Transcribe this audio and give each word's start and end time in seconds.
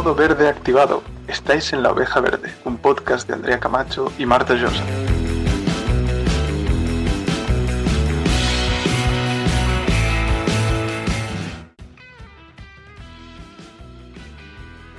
Modo 0.00 0.14
verde 0.14 0.48
activado. 0.48 1.02
Estáis 1.28 1.74
en 1.74 1.82
La 1.82 1.90
Oveja 1.90 2.20
Verde, 2.20 2.50
un 2.64 2.78
podcast 2.78 3.28
de 3.28 3.34
Andrea 3.34 3.60
Camacho 3.60 4.10
y 4.16 4.24
Marta 4.24 4.54
Llosa. 4.54 4.82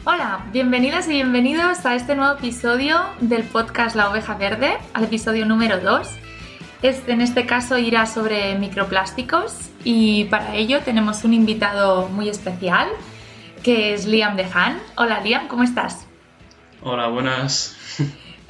Hola, 0.06 0.46
bienvenidas 0.54 1.08
y 1.08 1.14
bienvenidos 1.14 1.84
a 1.88 1.96
este 1.96 2.16
nuevo 2.16 2.34
episodio 2.34 3.00
del 3.22 3.44
podcast 3.46 3.96
La 3.96 4.12
Oveja 4.12 4.36
Verde, 4.36 4.78
al 4.94 5.06
episodio 5.06 5.48
número 5.48 5.80
2. 5.80 6.10
Este, 6.84 7.14
en 7.14 7.22
este 7.22 7.48
caso 7.48 7.80
irá 7.80 8.06
sobre 8.06 8.54
microplásticos 8.60 9.72
y 9.84 10.26
para 10.26 10.54
ello 10.54 10.82
tenemos 10.82 11.24
un 11.24 11.34
invitado 11.34 12.08
muy 12.10 12.30
especial 12.30 12.88
que 13.64 13.94
es 13.94 14.06
Liam 14.06 14.36
Dehan. 14.36 14.80
Hola 14.96 15.20
Liam, 15.22 15.48
¿cómo 15.48 15.64
estás? 15.64 16.08
Hola, 16.82 17.08
buenas. 17.08 17.78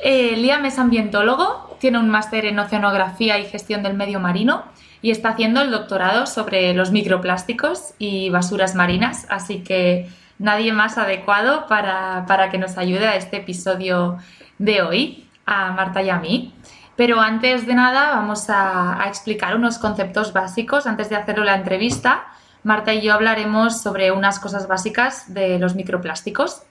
Eh, 0.03 0.35
Liam 0.35 0.65
es 0.65 0.79
ambientólogo, 0.79 1.77
tiene 1.79 1.99
un 1.99 2.09
máster 2.09 2.45
en 2.45 2.57
oceanografía 2.57 3.37
y 3.37 3.45
gestión 3.45 3.83
del 3.83 3.93
medio 3.93 4.19
marino 4.19 4.63
y 5.03 5.11
está 5.11 5.29
haciendo 5.29 5.61
el 5.61 5.69
doctorado 5.69 6.25
sobre 6.25 6.73
los 6.73 6.89
microplásticos 6.89 7.93
y 7.99 8.31
basuras 8.31 8.73
marinas, 8.73 9.27
así 9.29 9.59
que 9.59 10.09
nadie 10.39 10.73
más 10.73 10.97
adecuado 10.97 11.67
para, 11.67 12.49
que 12.49 12.57
nos 12.57 12.79
ayude 12.79 13.07
a 13.07 13.15
este 13.15 13.37
episodio 13.37 14.17
de 14.57 14.81
hoy, 14.81 15.29
a 15.45 15.71
Marta 15.71 16.01
y 16.01 16.09
a 16.09 16.17
mí. 16.17 16.51
Pero 16.95 17.21
antes 17.21 17.67
de 17.67 17.75
nada 17.75 18.15
vamos 18.15 18.49
a, 18.49 19.03
a 19.03 19.07
explicar 19.07 19.55
unos 19.55 19.77
conceptos 19.77 20.33
básicos 20.33 20.87
antes 20.87 21.09
de 21.09 21.15
hacerlo 21.15 21.43
la 21.43 21.53
entrevista 21.53 22.25
Marta 22.63 22.93
y 22.93 23.01
yo 23.01 23.13
hablaremos 23.13 23.81
sobre 23.81 24.11
unas 24.11 24.39
cosas 24.39 24.67
básicas 24.67 25.33
de 25.33 25.57
los 25.59 25.75
microplásticos. 25.75 26.63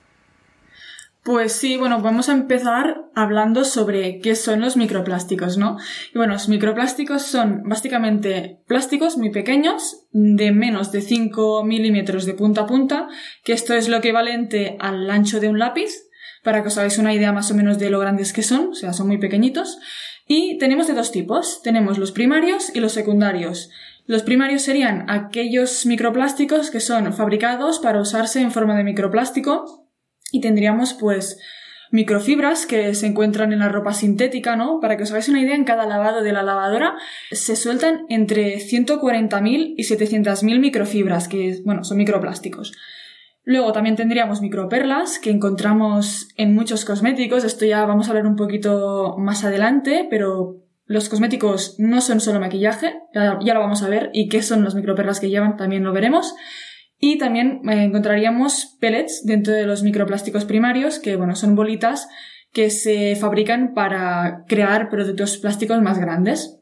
Pues 1.22 1.52
sí, 1.52 1.76
bueno, 1.76 2.00
vamos 2.00 2.30
a 2.30 2.32
empezar 2.32 3.02
hablando 3.14 3.64
sobre 3.64 4.20
qué 4.20 4.34
son 4.34 4.60
los 4.60 4.78
microplásticos, 4.78 5.58
¿no? 5.58 5.76
Y 6.14 6.16
bueno, 6.16 6.32
los 6.32 6.48
microplásticos 6.48 7.22
son 7.22 7.62
básicamente 7.64 8.62
plásticos 8.66 9.18
muy 9.18 9.30
pequeños, 9.30 10.06
de 10.12 10.50
menos 10.50 10.92
de 10.92 11.02
5 11.02 11.62
milímetros 11.64 12.24
de 12.24 12.32
punta 12.32 12.62
a 12.62 12.66
punta, 12.66 13.08
que 13.44 13.52
esto 13.52 13.74
es 13.74 13.90
lo 13.90 13.98
equivalente 13.98 14.78
al 14.80 15.10
ancho 15.10 15.40
de 15.40 15.48
un 15.48 15.58
lápiz, 15.58 15.90
para 16.42 16.62
que 16.62 16.68
os 16.68 16.78
hagáis 16.78 16.96
una 16.96 17.12
idea 17.12 17.32
más 17.32 17.50
o 17.50 17.54
menos 17.54 17.78
de 17.78 17.90
lo 17.90 17.98
grandes 17.98 18.32
que 18.32 18.42
son, 18.42 18.68
o 18.68 18.74
sea, 18.74 18.94
son 18.94 19.08
muy 19.08 19.18
pequeñitos. 19.18 19.78
Y 20.26 20.56
tenemos 20.56 20.86
de 20.86 20.94
dos 20.94 21.12
tipos, 21.12 21.60
tenemos 21.60 21.98
los 21.98 22.12
primarios 22.12 22.74
y 22.74 22.80
los 22.80 22.92
secundarios. 22.92 23.68
Los 24.10 24.24
primarios 24.24 24.62
serían 24.62 25.08
aquellos 25.08 25.86
microplásticos 25.86 26.72
que 26.72 26.80
son 26.80 27.12
fabricados 27.12 27.78
para 27.78 28.00
usarse 28.00 28.40
en 28.40 28.50
forma 28.50 28.76
de 28.76 28.82
microplástico 28.82 29.86
y 30.32 30.40
tendríamos 30.40 30.94
pues 30.94 31.38
microfibras 31.92 32.66
que 32.66 32.92
se 32.94 33.06
encuentran 33.06 33.52
en 33.52 33.60
la 33.60 33.68
ropa 33.68 33.92
sintética, 33.92 34.56
¿no? 34.56 34.80
Para 34.80 34.96
que 34.96 35.04
os 35.04 35.12
hagáis 35.12 35.28
una 35.28 35.40
idea, 35.40 35.54
en 35.54 35.62
cada 35.62 35.86
lavado 35.86 36.24
de 36.24 36.32
la 36.32 36.42
lavadora 36.42 36.96
se 37.30 37.54
sueltan 37.54 38.06
entre 38.08 38.56
140.000 38.56 39.74
y 39.76 39.84
700.000 39.84 40.58
microfibras, 40.58 41.28
que, 41.28 41.60
bueno, 41.64 41.84
son 41.84 41.98
microplásticos. 41.98 42.72
Luego 43.44 43.70
también 43.70 43.94
tendríamos 43.94 44.40
microperlas 44.40 45.20
que 45.20 45.30
encontramos 45.30 46.30
en 46.36 46.52
muchos 46.52 46.84
cosméticos. 46.84 47.44
Esto 47.44 47.64
ya 47.64 47.86
vamos 47.86 48.08
a 48.08 48.10
hablar 48.10 48.26
un 48.26 48.34
poquito 48.34 49.14
más 49.18 49.44
adelante, 49.44 50.08
pero 50.10 50.56
los 50.90 51.08
cosméticos 51.08 51.76
no 51.78 52.00
son 52.00 52.20
solo 52.20 52.40
maquillaje, 52.40 52.94
ya, 53.14 53.54
lo 53.54 53.60
vamos 53.60 53.84
a 53.84 53.88
ver, 53.88 54.10
y 54.12 54.28
qué 54.28 54.42
son 54.42 54.64
las 54.64 54.74
microperlas 54.74 55.20
que 55.20 55.30
llevan 55.30 55.56
también 55.56 55.84
lo 55.84 55.92
veremos. 55.92 56.34
Y 56.98 57.16
también 57.16 57.60
eh, 57.70 57.84
encontraríamos 57.84 58.76
pellets 58.80 59.24
dentro 59.24 59.52
de 59.52 59.66
los 59.66 59.84
microplásticos 59.84 60.44
primarios, 60.46 60.98
que 60.98 61.14
bueno, 61.14 61.36
son 61.36 61.54
bolitas 61.54 62.08
que 62.52 62.70
se 62.70 63.14
fabrican 63.14 63.72
para 63.72 64.42
crear 64.48 64.88
productos 64.90 65.38
plásticos 65.38 65.80
más 65.80 66.00
grandes. 66.00 66.58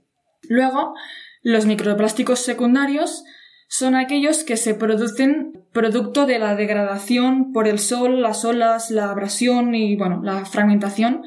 Luego, 0.47 0.93
los 1.41 1.65
microplásticos 1.65 2.41
secundarios 2.41 3.25
son 3.66 3.95
aquellos 3.95 4.45
que 4.45 4.59
se 4.59 4.75
producen 4.75 5.65
producto 5.72 6.27
de 6.27 6.39
la 6.39 6.55
degradación 6.55 7.50
por 7.55 7.66
el 7.66 7.78
sol, 7.78 8.21
las 8.21 8.45
olas, 8.45 8.91
la 8.91 9.09
abrasión 9.09 9.75
y 9.75 9.97
bueno, 9.97 10.21
la 10.22 10.45
fragmentación 10.45 11.22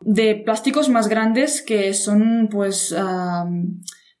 de 0.00 0.34
plásticos 0.36 0.88
más 0.88 1.08
grandes 1.08 1.62
que 1.62 1.94
son 1.94 2.48
pues 2.50 2.94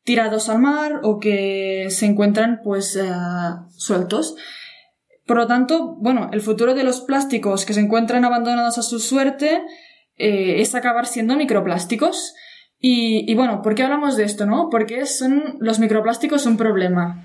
tirados 0.04 0.48
al 0.48 0.58
mar 0.60 1.00
o 1.02 1.18
que 1.18 1.88
se 1.90 2.06
encuentran 2.06 2.60
pues 2.62 2.98
sueltos. 3.76 4.36
Por 5.26 5.36
lo 5.36 5.46
tanto, 5.48 5.96
bueno, 5.96 6.30
el 6.32 6.40
futuro 6.40 6.74
de 6.74 6.84
los 6.84 7.00
plásticos 7.00 7.66
que 7.66 7.74
se 7.74 7.80
encuentran 7.80 8.24
abandonados 8.24 8.78
a 8.78 8.82
su 8.82 9.00
suerte 9.00 9.60
eh, 10.16 10.60
es 10.60 10.74
acabar 10.74 11.06
siendo 11.06 11.36
microplásticos. 11.36 12.34
Y, 12.78 13.30
y, 13.30 13.34
bueno, 13.34 13.62
¿por 13.62 13.74
qué 13.74 13.82
hablamos 13.82 14.16
de 14.16 14.24
esto, 14.24 14.46
no? 14.46 14.68
Porque 14.70 15.04
son 15.06 15.56
los 15.58 15.80
microplásticos 15.80 16.46
un 16.46 16.56
problema. 16.56 17.24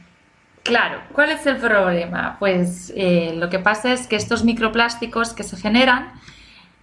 Claro, 0.64 1.02
¿cuál 1.14 1.32
es 1.32 1.46
el 1.46 1.58
problema? 1.58 2.38
Pues 2.40 2.92
eh, 2.96 3.34
lo 3.36 3.50
que 3.50 3.60
pasa 3.60 3.94
es 3.94 4.08
que 4.08 4.16
estos 4.16 4.44
microplásticos 4.44 5.34
que 5.34 5.44
se 5.44 5.58
generan 5.58 6.14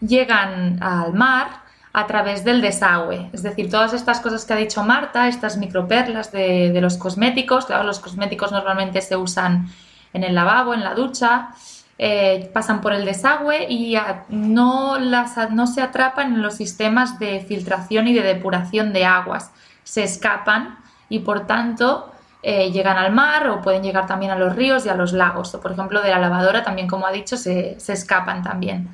llegan 0.01 0.83
al 0.83 1.13
mar 1.13 1.69
a 1.93 2.07
través 2.07 2.45
del 2.45 2.61
desagüe. 2.61 3.31
Es 3.33 3.43
decir, 3.43 3.71
todas 3.71 3.93
estas 3.93 4.21
cosas 4.21 4.45
que 4.45 4.53
ha 4.53 4.57
dicho 4.57 4.85
Marta, 4.85 5.29
estas 5.29 5.57
microperlas 5.57 6.31
de, 6.33 6.79
los 6.81 6.97
cosméticos, 6.97 7.67
claro, 7.67 7.85
los 7.85 7.99
cosméticos 7.99 8.53
normalmente 8.53 9.01
se 9.01 9.17
usan 9.17 9.69
en 10.13 10.25
el 10.25 10.35
lavabo, 10.35 10.75
en 10.75 10.85
la 10.85 10.95
ducha, 10.95 11.51
eh, 11.99 12.51
pasan 12.55 12.81
por 12.81 12.93
el 12.93 13.05
desagüe 13.05 13.67
y 13.69 13.97
no, 14.29 14.99
las, 14.99 15.51
no 15.51 15.67
se 15.67 15.83
atrapan 15.83 16.35
en 16.35 16.43
los 16.43 16.55
sistemas 16.55 17.19
de 17.19 17.41
filtración 17.41 18.07
y 18.07 18.15
de 18.15 18.23
depuración 18.23 18.93
de 18.93 19.05
aguas. 19.05 19.51
Se 19.83 20.05
escapan 20.05 20.79
y 21.09 21.21
por 21.21 21.47
tanto 21.47 22.13
eh, 22.43 22.71
llegan 22.71 22.99
al 22.99 23.13
mar 23.13 23.49
o 23.49 23.61
pueden 23.61 23.83
llegar 23.83 24.07
también 24.07 24.31
a 24.31 24.37
los 24.37 24.55
ríos 24.55 24.87
y 24.87 24.89
a 24.89 24.95
los 24.95 25.13
lagos. 25.13 25.55
O 25.55 25.61
por 25.61 25.73
ejemplo 25.73 26.01
de 26.03 26.11
la 26.11 26.19
lavadora 26.19 26.63
también, 26.63 26.87
como 26.87 27.07
ha 27.07 27.11
dicho, 27.11 27.37
se, 27.37 27.81
se 27.81 27.95
escapan 27.95 28.43
también. 28.43 28.89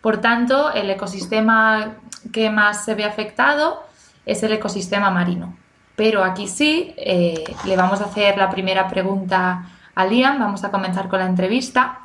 Por 0.00 0.20
tanto, 0.20 0.72
el 0.72 0.90
ecosistema 0.90 1.96
que 2.32 2.50
más 2.50 2.84
se 2.84 2.94
ve 2.94 3.04
afectado 3.04 3.82
es 4.26 4.42
el 4.42 4.52
ecosistema 4.52 5.10
marino. 5.10 5.56
Pero 5.96 6.24
aquí 6.24 6.46
sí, 6.46 6.94
eh, 6.96 7.44
le 7.66 7.76
vamos 7.76 8.00
a 8.00 8.06
hacer 8.06 8.38
la 8.38 8.48
primera 8.50 8.88
pregunta 8.88 9.66
a 9.94 10.06
Liam, 10.06 10.38
vamos 10.38 10.64
a 10.64 10.70
comenzar 10.70 11.08
con 11.08 11.18
la 11.18 11.26
entrevista. 11.26 12.00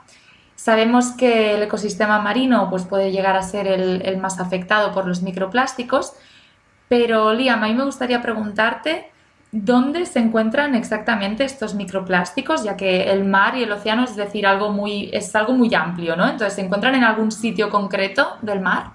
Sabemos 0.55 1.11
que 1.11 1.55
el 1.55 1.63
ecosistema 1.63 2.19
marino 2.19 2.69
pues, 2.69 2.83
puede 2.83 3.11
llegar 3.11 3.37
a 3.37 3.43
ser 3.43 3.67
el 3.67 4.17
más 4.17 4.39
afectado 4.39 4.91
por 4.91 5.07
los 5.07 5.21
microplásticos, 5.21 6.13
pero 6.87 7.33
Liam, 7.33 7.63
a 7.63 7.67
mí 7.67 7.73
me 7.73 7.83
gustaría 7.83 8.21
preguntarte 8.21 9.11
¿Dónde 9.57 10.05
se 10.05 10.19
encuentran 10.19 10.75
exactamente 10.75 11.45
estos 11.45 11.75
microplásticos? 11.75 12.65
Ya 12.65 12.75
que 12.75 13.09
el 13.09 13.23
mar 13.23 13.55
y 13.55 13.63
el 13.63 13.71
océano 13.71 14.03
es 14.03 14.17
decir 14.17 14.45
algo 14.45 14.69
muy, 14.73 15.09
es 15.13 15.33
algo 15.33 15.53
muy 15.53 15.73
amplio, 15.73 16.17
¿no? 16.17 16.25
Entonces, 16.25 16.55
¿se 16.55 16.61
encuentran 16.61 16.93
en 16.93 17.05
algún 17.05 17.31
sitio 17.31 17.69
concreto 17.69 18.35
del 18.41 18.59
mar? 18.59 18.91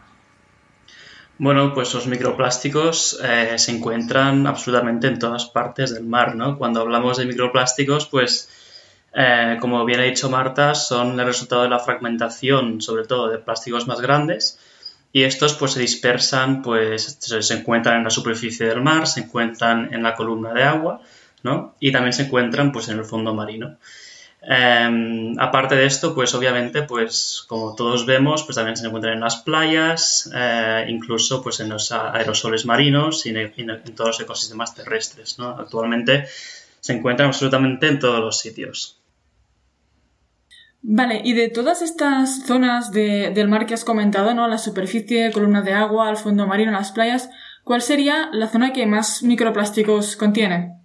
Bueno, 1.38 1.72
pues 1.72 1.94
los 1.94 2.06
microplásticos 2.06 3.18
eh, 3.24 3.54
se 3.56 3.74
encuentran 3.74 4.46
absolutamente 4.46 5.06
en 5.06 5.18
todas 5.18 5.46
partes 5.46 5.94
del 5.94 6.04
mar, 6.04 6.36
¿no? 6.36 6.58
Cuando 6.58 6.82
hablamos 6.82 7.16
de 7.16 7.24
microplásticos, 7.24 8.04
pues 8.04 8.50
eh, 9.14 9.56
como 9.62 9.82
bien 9.86 10.00
ha 10.00 10.02
dicho 10.02 10.28
Marta, 10.28 10.74
son 10.74 11.18
el 11.18 11.24
resultado 11.24 11.62
de 11.62 11.70
la 11.70 11.78
fragmentación, 11.78 12.82
sobre 12.82 13.06
todo 13.06 13.30
de 13.30 13.38
plásticos 13.38 13.86
más 13.86 14.02
grandes, 14.02 14.58
y 15.12 15.22
estos 15.24 15.54
pues 15.54 15.72
se 15.72 15.80
dispersan, 15.80 16.62
pues 16.62 17.18
se 17.20 17.54
encuentran 17.54 17.98
en 17.98 18.04
la 18.04 18.10
superficie 18.10 18.66
del 18.66 18.80
mar, 18.80 19.06
se 19.06 19.20
encuentran 19.20 19.92
en 19.92 20.02
la 20.02 20.14
columna 20.14 20.52
de 20.52 20.62
agua, 20.62 21.00
¿no? 21.42 21.74
Y 21.80 21.90
también 21.90 22.12
se 22.12 22.24
encuentran 22.24 22.70
pues 22.72 22.88
en 22.88 22.98
el 22.98 23.04
fondo 23.04 23.34
marino. 23.34 23.76
Em, 24.42 25.38
aparte 25.38 25.74
de 25.74 25.84
esto, 25.84 26.14
pues 26.14 26.34
obviamente, 26.34 26.82
pues 26.82 27.44
como 27.46 27.74
todos 27.74 28.06
vemos, 28.06 28.44
pues 28.44 28.56
también 28.56 28.76
se 28.76 28.86
encuentran 28.86 29.14
en 29.14 29.20
las 29.20 29.36
playas, 29.36 30.30
eh, 30.34 30.86
incluso 30.88 31.42
pues 31.42 31.60
en 31.60 31.68
los 31.68 31.92
aerosoles 31.92 32.64
marinos 32.64 33.26
y 33.26 33.30
en, 33.30 33.52
en, 33.56 33.94
todos 33.94 34.10
los 34.10 34.20
ecosistemas 34.20 34.74
terrestres, 34.74 35.38
¿no? 35.38 35.50
Actualmente 35.50 36.26
se 36.80 36.92
encuentran 36.94 37.28
absolutamente 37.28 37.88
en 37.88 37.98
todos 37.98 38.20
los 38.20 38.38
sitios. 38.38 38.99
Vale, 40.82 41.20
y 41.24 41.34
de 41.34 41.48
todas 41.48 41.82
estas 41.82 42.46
zonas 42.46 42.90
del 42.90 43.48
mar 43.48 43.66
que 43.66 43.74
has 43.74 43.84
comentado, 43.84 44.32
¿no? 44.32 44.48
La 44.48 44.56
superficie, 44.56 45.30
columna 45.30 45.60
de 45.60 45.74
agua, 45.74 46.08
el 46.08 46.16
fondo 46.16 46.46
marino, 46.46 46.72
las 46.72 46.92
playas, 46.92 47.28
¿cuál 47.64 47.82
sería 47.82 48.30
la 48.32 48.48
zona 48.48 48.72
que 48.72 48.86
más 48.86 49.22
microplásticos 49.22 50.16
contiene? 50.16 50.80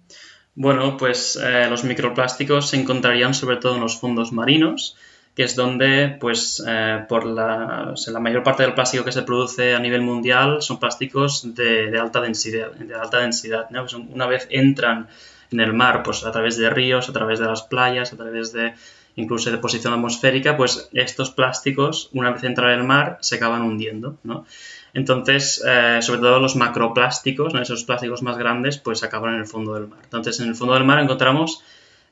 Bueno, 0.54 0.96
pues 0.96 1.38
eh, 1.42 1.66
los 1.68 1.84
microplásticos 1.84 2.70
se 2.70 2.80
encontrarían 2.80 3.34
sobre 3.34 3.56
todo 3.56 3.76
en 3.76 3.80
los 3.80 3.98
fondos 3.98 4.32
marinos, 4.32 4.96
que 5.34 5.44
es 5.44 5.56
donde, 5.56 6.16
pues, 6.18 6.62
eh, 6.66 7.04
por 7.08 7.26
la, 7.26 7.94
la, 8.06 8.20
mayor 8.20 8.42
parte 8.42 8.62
del 8.62 8.74
plástico 8.74 9.04
que 9.04 9.12
se 9.12 9.22
produce 9.22 9.74
a 9.74 9.78
nivel 9.78 10.00
mundial 10.00 10.62
son 10.62 10.78
plásticos 10.78 11.54
de, 11.54 11.98
alta 11.98 12.20
densidad, 12.20 12.72
de 12.72 12.94
alta 12.94 13.18
densidad, 13.18 13.68
¿no? 13.70 13.86
Una 14.12 14.26
vez 14.26 14.46
entran 14.50 15.08
en 15.50 15.60
el 15.60 15.72
mar, 15.72 16.02
pues 16.02 16.24
a 16.24 16.32
través 16.32 16.56
de 16.56 16.70
ríos, 16.70 17.08
a 17.08 17.12
través 17.12 17.38
de 17.38 17.46
las 17.46 17.62
playas, 17.62 18.12
a 18.12 18.16
través 18.16 18.52
de 18.52 18.74
incluso 19.16 19.50
de 19.50 19.58
posición 19.58 19.92
atmosférica, 19.92 20.56
pues 20.56 20.88
estos 20.92 21.30
plásticos, 21.30 22.10
una 22.12 22.30
vez 22.30 22.44
entran 22.44 22.72
en 22.72 22.80
el 22.80 22.86
mar, 22.86 23.18
se 23.20 23.36
acaban 23.36 23.62
hundiendo, 23.62 24.18
¿no? 24.22 24.46
Entonces, 24.92 25.62
eh, 25.66 25.98
sobre 26.00 26.20
todo 26.20 26.38
los 26.38 26.56
macroplásticos, 26.56 27.54
esos 27.54 27.84
plásticos 27.84 28.22
más 28.22 28.38
grandes, 28.38 28.78
pues 28.78 29.02
acaban 29.02 29.34
en 29.34 29.40
el 29.40 29.46
fondo 29.46 29.74
del 29.74 29.88
mar. 29.88 29.98
Entonces, 30.04 30.40
en 30.40 30.48
el 30.48 30.54
fondo 30.54 30.74
del 30.74 30.84
mar 30.84 30.98
encontramos 30.98 31.62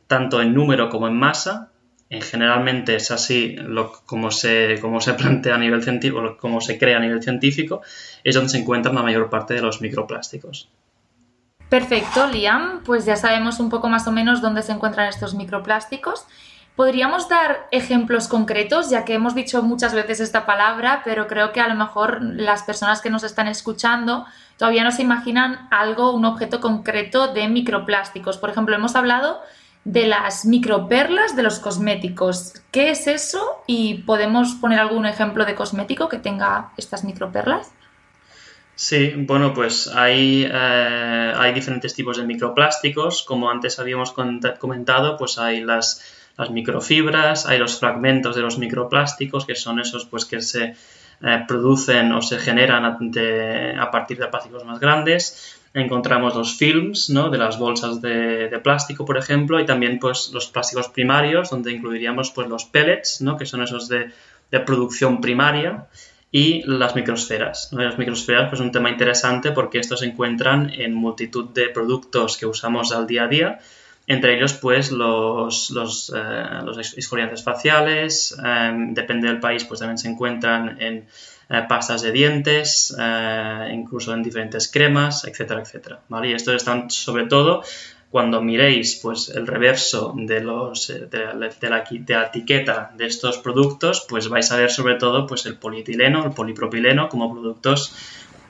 tanto 0.06 0.42
en 0.42 0.52
número 0.52 0.90
como 0.90 1.08
en 1.08 1.16
masa. 1.16 1.70
En 2.10 2.20
generalmente 2.20 2.96
es 2.96 3.10
así 3.10 3.56
como, 4.04 4.30
se, 4.30 4.78
como 4.80 5.00
se 5.00 5.14
plantea 5.14 5.54
a 5.54 5.58
nivel 5.58 5.82
científico, 5.82 6.36
como 6.38 6.60
se 6.60 6.78
crea 6.78 6.98
a 6.98 7.00
nivel 7.00 7.22
científico, 7.22 7.80
es 8.22 8.34
donde 8.34 8.50
se 8.50 8.58
encuentran 8.58 8.94
la 8.94 9.02
mayor 9.02 9.30
parte 9.30 9.54
de 9.54 9.62
los 9.62 9.80
microplásticos. 9.80 10.68
Perfecto, 11.70 12.26
Liam. 12.26 12.82
Pues 12.84 13.06
ya 13.06 13.16
sabemos 13.16 13.60
un 13.60 13.70
poco 13.70 13.88
más 13.88 14.06
o 14.06 14.12
menos 14.12 14.42
dónde 14.42 14.62
se 14.62 14.72
encuentran 14.72 15.08
estos 15.08 15.34
microplásticos. 15.34 16.26
¿Podríamos 16.76 17.28
dar 17.28 17.68
ejemplos 17.70 18.26
concretos, 18.26 18.90
ya 18.90 19.04
que 19.04 19.14
hemos 19.14 19.36
dicho 19.36 19.62
muchas 19.62 19.94
veces 19.94 20.18
esta 20.18 20.44
palabra, 20.44 21.02
pero 21.04 21.28
creo 21.28 21.52
que 21.52 21.60
a 21.60 21.68
lo 21.68 21.76
mejor 21.76 22.20
las 22.20 22.64
personas 22.64 23.00
que 23.00 23.10
nos 23.10 23.22
están 23.22 23.46
escuchando 23.46 24.26
todavía 24.56 24.82
no 24.82 24.90
se 24.90 25.02
imaginan 25.02 25.68
algo, 25.70 26.12
un 26.12 26.24
objeto 26.24 26.60
concreto 26.60 27.32
de 27.32 27.46
microplásticos? 27.46 28.38
Por 28.38 28.50
ejemplo, 28.50 28.74
hemos 28.74 28.96
hablado 28.96 29.40
de 29.84 30.06
las 30.08 30.46
microperlas 30.46 31.36
de 31.36 31.44
los 31.44 31.60
cosméticos. 31.60 32.54
¿Qué 32.72 32.90
es 32.90 33.06
eso? 33.06 33.62
¿Y 33.68 34.02
podemos 34.02 34.54
poner 34.54 34.80
algún 34.80 35.06
ejemplo 35.06 35.44
de 35.44 35.54
cosmético 35.54 36.08
que 36.08 36.18
tenga 36.18 36.72
estas 36.76 37.04
microperlas? 37.04 37.70
Sí, 38.74 39.12
bueno, 39.16 39.54
pues 39.54 39.86
hay, 39.94 40.48
eh, 40.50 41.32
hay 41.36 41.52
diferentes 41.52 41.94
tipos 41.94 42.16
de 42.16 42.24
microplásticos. 42.24 43.22
Como 43.22 43.48
antes 43.48 43.78
habíamos 43.78 44.12
comentado, 44.12 45.16
pues 45.16 45.38
hay 45.38 45.60
las 45.60 46.23
las 46.36 46.50
microfibras, 46.50 47.46
hay 47.46 47.58
los 47.58 47.78
fragmentos 47.78 48.34
de 48.34 48.42
los 48.42 48.58
microplásticos, 48.58 49.46
que 49.46 49.54
son 49.54 49.80
esos 49.80 50.04
pues, 50.06 50.24
que 50.24 50.40
se 50.40 50.74
eh, 51.22 51.44
producen 51.46 52.12
o 52.12 52.22
se 52.22 52.38
generan 52.38 52.84
a, 52.84 53.90
partir 53.90 54.18
de 54.18 54.26
plásticos 54.26 54.64
más 54.64 54.80
grandes. 54.80 55.60
Encontramos 55.72 56.34
los 56.34 56.56
films 56.56 57.10
¿no? 57.10 57.30
de 57.30 57.38
las 57.38 57.58
bolsas 57.58 58.00
de, 58.00 58.60
plástico, 58.62 59.04
por 59.04 59.16
ejemplo, 59.16 59.60
y 59.60 59.66
también 59.66 59.98
pues, 59.98 60.30
los 60.32 60.46
plásticos 60.48 60.88
primarios, 60.88 61.50
donde 61.50 61.72
incluiríamos 61.72 62.30
pues, 62.30 62.48
los 62.48 62.64
pellets, 62.64 63.20
¿no? 63.20 63.36
que 63.36 63.46
son 63.46 63.62
esos 63.62 63.88
de, 63.88 64.10
producción 64.66 65.20
primaria, 65.20 65.86
y 66.30 66.62
las 66.66 66.94
microsferas. 66.96 67.70
Las 67.72 67.96
microsferas 67.96 68.48
pues, 68.48 68.60
es 68.60 68.66
un 68.66 68.72
tema 68.72 68.90
interesante 68.90 69.52
porque 69.52 69.78
estos 69.78 70.00
se 70.00 70.06
encuentran 70.06 70.70
en 70.70 70.92
multitud 70.94 71.50
de 71.50 71.68
productos 71.68 72.36
que 72.36 72.46
usamos 72.46 72.92
al 72.92 73.06
día 73.06 73.24
a 73.24 73.28
día 73.28 73.60
entre 74.06 74.36
ellos, 74.36 74.52
pues, 74.54 74.92
los, 74.92 75.70
los, 75.70 76.12
eh, 76.14 77.42
faciales, 77.42 78.36
em, 78.44 78.92
depende 78.92 79.28
del 79.28 79.40
país, 79.40 79.64
pues 79.64 79.80
también 79.80 79.98
se 79.98 80.08
encuentran 80.08 80.80
en 80.80 81.06
eh, 81.48 81.62
pastas 81.68 82.02
de 82.02 82.12
dientes, 82.12 82.94
eh, 82.98 83.70
incluso 83.72 84.12
en 84.12 84.22
diferentes 84.22 84.70
cremas, 84.70 85.24
etcétera, 85.24 85.62
etcétera. 85.62 86.00
¿vale? 86.08 86.28
Y 86.28 86.32
estos 86.34 86.54
están 86.54 86.90
sobre 86.90 87.26
todo 87.26 87.62
cuando 88.10 88.40
miréis 88.40 88.96
pues, 89.02 89.30
el 89.30 89.46
reverso 89.46 90.14
de, 90.16 90.40
los, 90.40 90.88
de, 90.88 91.34
la, 91.34 91.48
de, 91.48 91.68
la, 91.70 92.26
etiqueta 92.26 92.92
de 92.96 93.06
estos 93.06 93.38
productos, 93.38 94.06
pues 94.08 94.28
vais 94.28 94.50
a 94.52 94.56
ver 94.56 94.70
sobre 94.70 94.94
todo 94.96 95.26
pues, 95.26 95.46
el 95.46 95.56
polietileno, 95.56 96.24
el 96.24 96.32
polipropileno 96.32 97.08
como 97.08 97.32
productos 97.32 97.94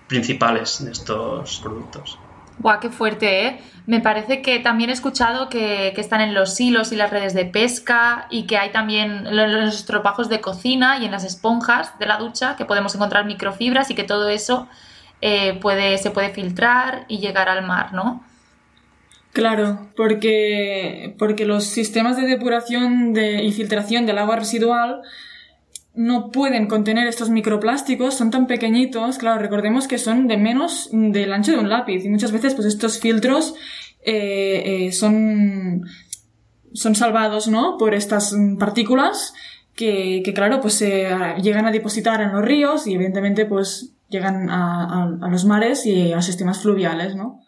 principales 0.06 0.84
de 0.84 0.92
estos 0.92 1.60
productos. 1.60 2.18
Buah, 2.58 2.80
qué 2.80 2.88
fuerte, 2.88 3.46
¿eh? 3.46 3.60
Me 3.86 4.00
parece 4.00 4.40
que 4.40 4.60
también 4.60 4.88
he 4.88 4.92
escuchado 4.92 5.48
que, 5.48 5.88
están 5.88 6.20
en 6.20 6.32
los 6.32 6.58
hilos 6.58 6.92
y 6.92 6.96
las 6.96 7.10
redes 7.10 7.34
de 7.34 7.44
pesca 7.44 8.26
y 8.30 8.46
que 8.46 8.56
hay 8.56 8.70
también 8.70 9.26
en 9.26 9.36
los 9.36 9.74
estropajos 9.74 10.28
de 10.28 10.40
cocina 10.40 10.98
y 10.98 11.04
en 11.04 11.10
las 11.10 11.24
esponjas 11.24 11.98
de 11.98 12.06
la 12.06 12.16
ducha 12.16 12.56
que 12.56 12.64
podemos 12.64 12.94
encontrar 12.94 13.26
microfibras 13.26 13.90
y 13.90 13.94
que 13.94 14.04
todo 14.04 14.30
eso 14.30 14.68
eh, 15.20 15.58
puede, 15.60 15.98
se 15.98 16.10
puede 16.10 16.30
filtrar 16.30 17.04
y 17.08 17.18
llegar 17.18 17.48
al 17.48 17.66
mar, 17.66 17.92
¿no? 17.92 18.24
Claro, 19.32 19.88
porque, 19.96 21.14
porque 21.18 21.44
los 21.44 21.64
sistemas 21.64 22.16
de 22.16 22.26
depuración 22.26 23.12
de, 23.12 23.42
y 23.42 23.52
filtración 23.52 24.06
del 24.06 24.18
agua 24.18 24.36
residual 24.36 25.02
no 25.94 26.30
pueden 26.30 26.66
contener 26.66 27.06
estos 27.06 27.30
microplásticos, 27.30 28.14
son 28.14 28.30
tan 28.30 28.46
pequeñitos, 28.46 29.18
claro, 29.18 29.40
recordemos 29.40 29.86
que 29.86 29.98
son 29.98 30.26
de 30.26 30.36
menos 30.36 30.88
del 30.92 31.32
ancho 31.32 31.52
de 31.52 31.58
un 31.58 31.68
lápiz 31.68 32.04
y 32.04 32.08
muchas 32.08 32.32
veces 32.32 32.54
pues 32.54 32.66
estos 32.66 32.98
filtros 32.98 33.54
eh, 34.02 34.86
eh, 34.86 34.92
son, 34.92 35.84
son 36.72 36.94
salvados, 36.94 37.48
¿no? 37.48 37.78
Por 37.78 37.94
estas 37.94 38.34
partículas 38.58 39.34
que, 39.74 40.22
claro, 40.34 40.60
pues 40.60 40.74
se 40.74 41.08
llegan 41.42 41.66
a 41.66 41.70
depositar 41.70 42.20
en 42.20 42.32
los 42.32 42.44
ríos 42.44 42.86
y 42.86 42.94
evidentemente 42.94 43.46
pues 43.46 43.92
llegan 44.08 44.50
a, 44.50 45.04
a, 45.22 45.28
los 45.28 45.44
mares 45.44 45.86
y 45.86 46.12
a 46.12 46.22
sistemas 46.22 46.60
fluviales, 46.62 47.16
¿no? 47.16 47.40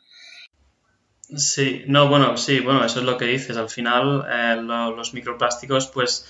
Sí, 1.34 1.82
no, 1.88 2.08
bueno, 2.08 2.36
sí, 2.36 2.60
bueno, 2.60 2.84
eso 2.84 3.00
es 3.00 3.04
lo 3.04 3.18
que 3.18 3.24
dices. 3.24 3.56
Al 3.56 3.68
final, 3.68 4.24
eh, 4.30 4.62
los 4.62 5.12
microplásticos, 5.12 5.88
pues, 5.88 6.26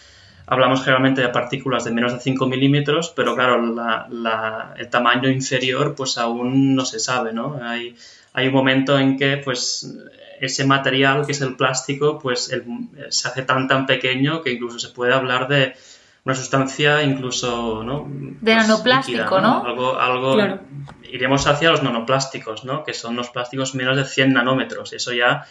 hablamos 0.47 0.81
generalmente 0.81 1.23
de 1.23 1.29
partículas 1.29 1.85
de 1.85 1.91
menos 1.91 2.13
de 2.13 2.21
5 2.21 2.47
milímetros, 2.47 3.13
pero 3.15 3.35
claro, 3.35 3.57
el 4.77 4.91
tamaño 4.91 5.29
inferior 5.29 5.95
pues 5.95 6.19
aún 6.19 6.75
no 6.75 6.85
se 6.85 7.01
sabe, 7.01 7.33
¿no? 7.33 7.59
Hay, 7.63 7.97
hay 8.33 8.49
un 8.49 8.55
momento 8.55 8.99
en 8.99 9.19
que 9.19 9.39
pues 9.39 9.93
ese 10.41 10.65
material 10.67 11.27
que 11.27 11.33
es 11.33 11.41
el 11.41 11.57
plástico 11.57 12.19
pues 12.19 12.53
se 13.09 13.29
hace 13.29 13.43
tan 13.43 13.69
tan 13.69 13.87
pequeño 13.87 14.43
que 14.43 14.53
incluso 14.53 14.79
se 14.79 14.89
puede 14.89 15.15
hablar 15.15 15.49
de 15.49 15.75
una 16.25 16.35
sustancia 16.35 17.03
incluso, 17.03 17.83
¿no? 17.85 18.07
De 18.09 18.55
pues, 18.55 18.57
nanoplástico, 18.57 19.41
¿no? 19.41 19.65
Algo, 19.65 19.99
algo 19.99 20.37
iremos 21.11 21.47
hacia 21.47 21.71
los 21.71 21.83
nanoplásticos, 21.83 22.65
¿no? 22.65 22.85
Que 22.85 22.95
son 22.95 23.17
los 23.17 23.31
plásticos 23.31 23.75
menos 23.75 23.97
de 23.97 24.05
100 24.05 24.33
nanómetros. 24.33 24.93
Eso 24.93 25.13
ya 25.13 25.47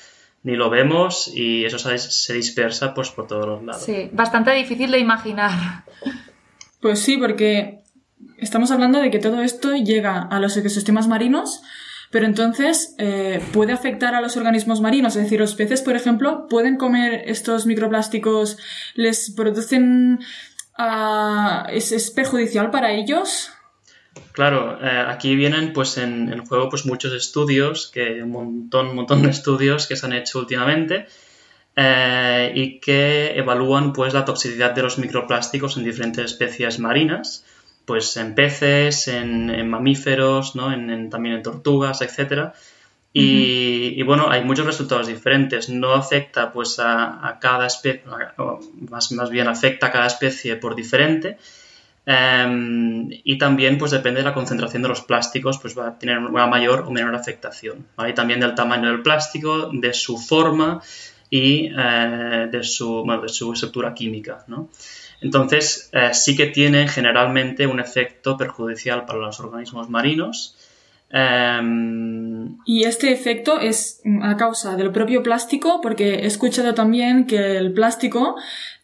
ni 0.46 0.56
lo 0.56 0.70
vemos 0.70 1.28
y 1.34 1.66
eso 1.66 1.80
se 1.80 2.34
dispersa 2.34 2.94
pues 2.94 3.10
por 3.10 3.26
todos 3.26 3.48
los 3.48 3.64
lados. 3.64 3.84
Sí, 3.84 4.10
bastante 4.14 4.52
difícil 4.52 4.92
de 4.92 5.00
imaginar. 5.00 5.84
Pues 6.82 7.00
sí, 7.00 7.18
porque 7.18 7.80
estamos 8.38 8.70
hablando 8.70 9.00
de 9.00 9.10
que 9.10 9.18
todo 9.18 9.42
esto 9.42 9.76
llega 9.76 10.22
a 10.22 10.40
los 10.40 10.56
ecosistemas 10.56 11.08
marinos, 11.08 11.64
pero 12.12 12.28
entonces 12.28 12.94
eh, 13.00 13.42
puede 13.54 13.74
afectar 13.74 14.14
a 14.14 14.22
los 14.22 14.38
organismos 14.38 14.82
marinos, 14.82 15.16
es 15.16 15.24
decir, 15.24 15.40
los 15.40 15.56
peces, 15.56 15.82
por 15.82 15.96
ejemplo, 15.96 16.46
pueden 16.48 16.78
comer 16.78 17.24
estos 17.26 17.66
microplásticos, 17.66 18.60
les 18.94 19.32
producen... 19.32 20.20
Ah, 20.78 21.66
¿es, 21.72 22.12
perjudicial 22.12 22.70
para 22.70 22.92
ellos? 22.92 23.50
Claro, 24.32 24.78
eh, 24.82 25.06
aquí 25.08 25.36
vienen 25.36 25.74
pues 25.74 25.98
en, 25.98 26.46
juego 26.46 26.70
pues 26.70 26.86
muchos 26.86 27.14
estudios, 27.14 27.88
que 27.94 28.22
un 28.24 28.32
montón, 28.32 28.88
un 28.88 28.96
montón 28.96 29.22
de 29.24 29.30
estudios 29.30 29.88
que 29.88 29.96
se 29.96 30.06
han 30.06 30.14
hecho 30.14 30.40
últimamente 30.40 31.08
eh, 31.76 32.52
y 32.56 32.80
que 32.80 33.38
evalúan 33.38 33.94
pues 33.94 34.14
la 34.14 34.26
toxicidad 34.26 34.72
de 34.72 34.84
los 34.84 34.98
microplásticos 34.98 35.78
en 35.78 35.84
diferentes 35.84 36.26
especies 36.26 36.80
marinas, 36.80 37.46
pues 37.86 38.18
en 38.18 38.36
peces, 38.36 39.08
en, 39.08 39.70
mamíferos, 39.70 40.56
¿no? 40.56 40.74
en, 40.74 41.10
también 41.10 41.36
en 41.36 41.44
tortugas, 41.44 42.02
etcétera. 42.02 42.54
Y, 43.18 44.04
bueno, 44.04 44.30
hay 44.30 44.44
muchos 44.44 44.66
resultados 44.66 45.08
diferentes. 45.08 45.70
No 45.70 45.94
afecta 45.94 46.52
pues 46.52 46.80
a, 46.80 47.38
cada 47.40 47.68
especie, 47.68 48.04
más, 48.90 49.14
más 49.14 49.30
bien 49.30 49.48
afecta 49.48 49.88
a 49.88 49.92
cada 49.94 50.08
especie 50.08 50.58
por 50.58 50.76
diferente. 50.76 51.38
Em, 52.06 53.10
y 53.24 53.38
también, 53.38 53.78
pues 53.78 53.92
depende 53.92 54.20
de 54.20 54.26
la 54.26 54.34
concentración 54.34 54.84
de 54.84 54.90
los 54.90 55.02
plásticos, 55.02 55.58
pues 55.58 55.78
va 55.78 55.88
a 55.88 55.98
tener 55.98 56.20
una 56.20 56.46
mayor 56.48 56.82
o 56.82 56.92
menor 56.92 57.16
afectación. 57.16 57.88
Y 58.08 58.14
también 58.14 58.40
del 58.40 58.54
tamaño 58.54 58.90
del 58.90 59.02
plástico, 59.02 59.70
de 59.74 59.94
su 59.94 60.18
forma 60.18 60.82
y 61.30 61.72
eh, 61.76 62.48
de, 62.52 62.64
su, 62.64 63.04
de 63.22 63.30
su 63.30 63.54
estructura 63.54 63.94
química. 63.94 64.44
¿no? 64.48 64.70
Entonces, 65.22 65.90
eh, 65.94 66.14
sí 66.14 66.36
que 66.36 66.48
tiene 66.48 66.88
generalmente 66.88 67.66
un 67.66 67.80
efecto 67.80 68.38
perjudicial 68.38 69.06
para 69.06 69.20
los 69.20 69.40
organismos 69.40 69.90
marinos. 69.90 70.56
Em, 71.10 72.58
y 72.66 72.84
este 72.84 73.12
efecto 73.12 73.60
es 73.60 74.02
a 74.22 74.36
causa 74.38 74.76
del 74.76 74.92
propio 74.92 75.24
plástico, 75.24 75.80
porque 75.82 76.16
he 76.16 76.26
escuchado 76.26 76.74
también 76.74 77.26
que 77.26 77.58
el 77.58 77.74
plástico 77.74 78.36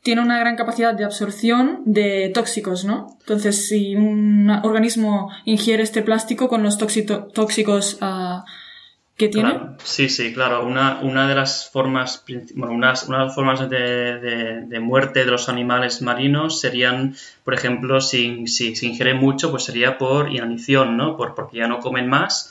tiene 0.03 0.21
una 0.21 0.39
gran 0.39 0.55
capacidad 0.55 0.93
de 0.93 1.05
absorción 1.05 1.81
de 1.85 2.31
tóxicos, 2.33 2.85
¿no? 2.85 3.17
Entonces, 3.19 3.67
si 3.67 3.95
un 3.95 4.49
organismo 4.49 5.31
ingiere 5.45 5.83
este 5.83 6.01
plástico 6.01 6.47
con 6.47 6.63
los 6.63 6.77
tóxicos 6.77 7.99
uh, 8.01 8.41
que 9.15 9.27
tiene. 9.27 9.59
Sí, 9.83 10.09
sí, 10.09 10.33
claro. 10.33 10.65
Una, 10.65 11.01
una 11.01 11.27
de 11.27 11.35
las 11.35 11.69
formas, 11.69 12.25
bueno, 12.55 12.73
unas, 12.73 13.07
una 13.07 13.25
de 13.25 13.29
formas 13.29 13.69
de, 13.69 14.65
de, 14.65 14.79
muerte 14.79 15.23
de 15.23 15.29
los 15.29 15.49
animales 15.49 16.01
marinos 16.01 16.59
serían, 16.59 17.15
por 17.43 17.53
ejemplo, 17.53 18.01
si, 18.01 18.47
si 18.47 18.75
se 18.75 18.87
ingiere 18.87 19.13
mucho, 19.13 19.51
pues 19.51 19.65
sería 19.65 19.99
por 19.99 20.31
inanición, 20.31 20.97
¿no? 20.97 21.15
Por, 21.15 21.35
porque 21.35 21.57
ya 21.57 21.67
no 21.67 21.79
comen 21.79 22.09
más 22.09 22.50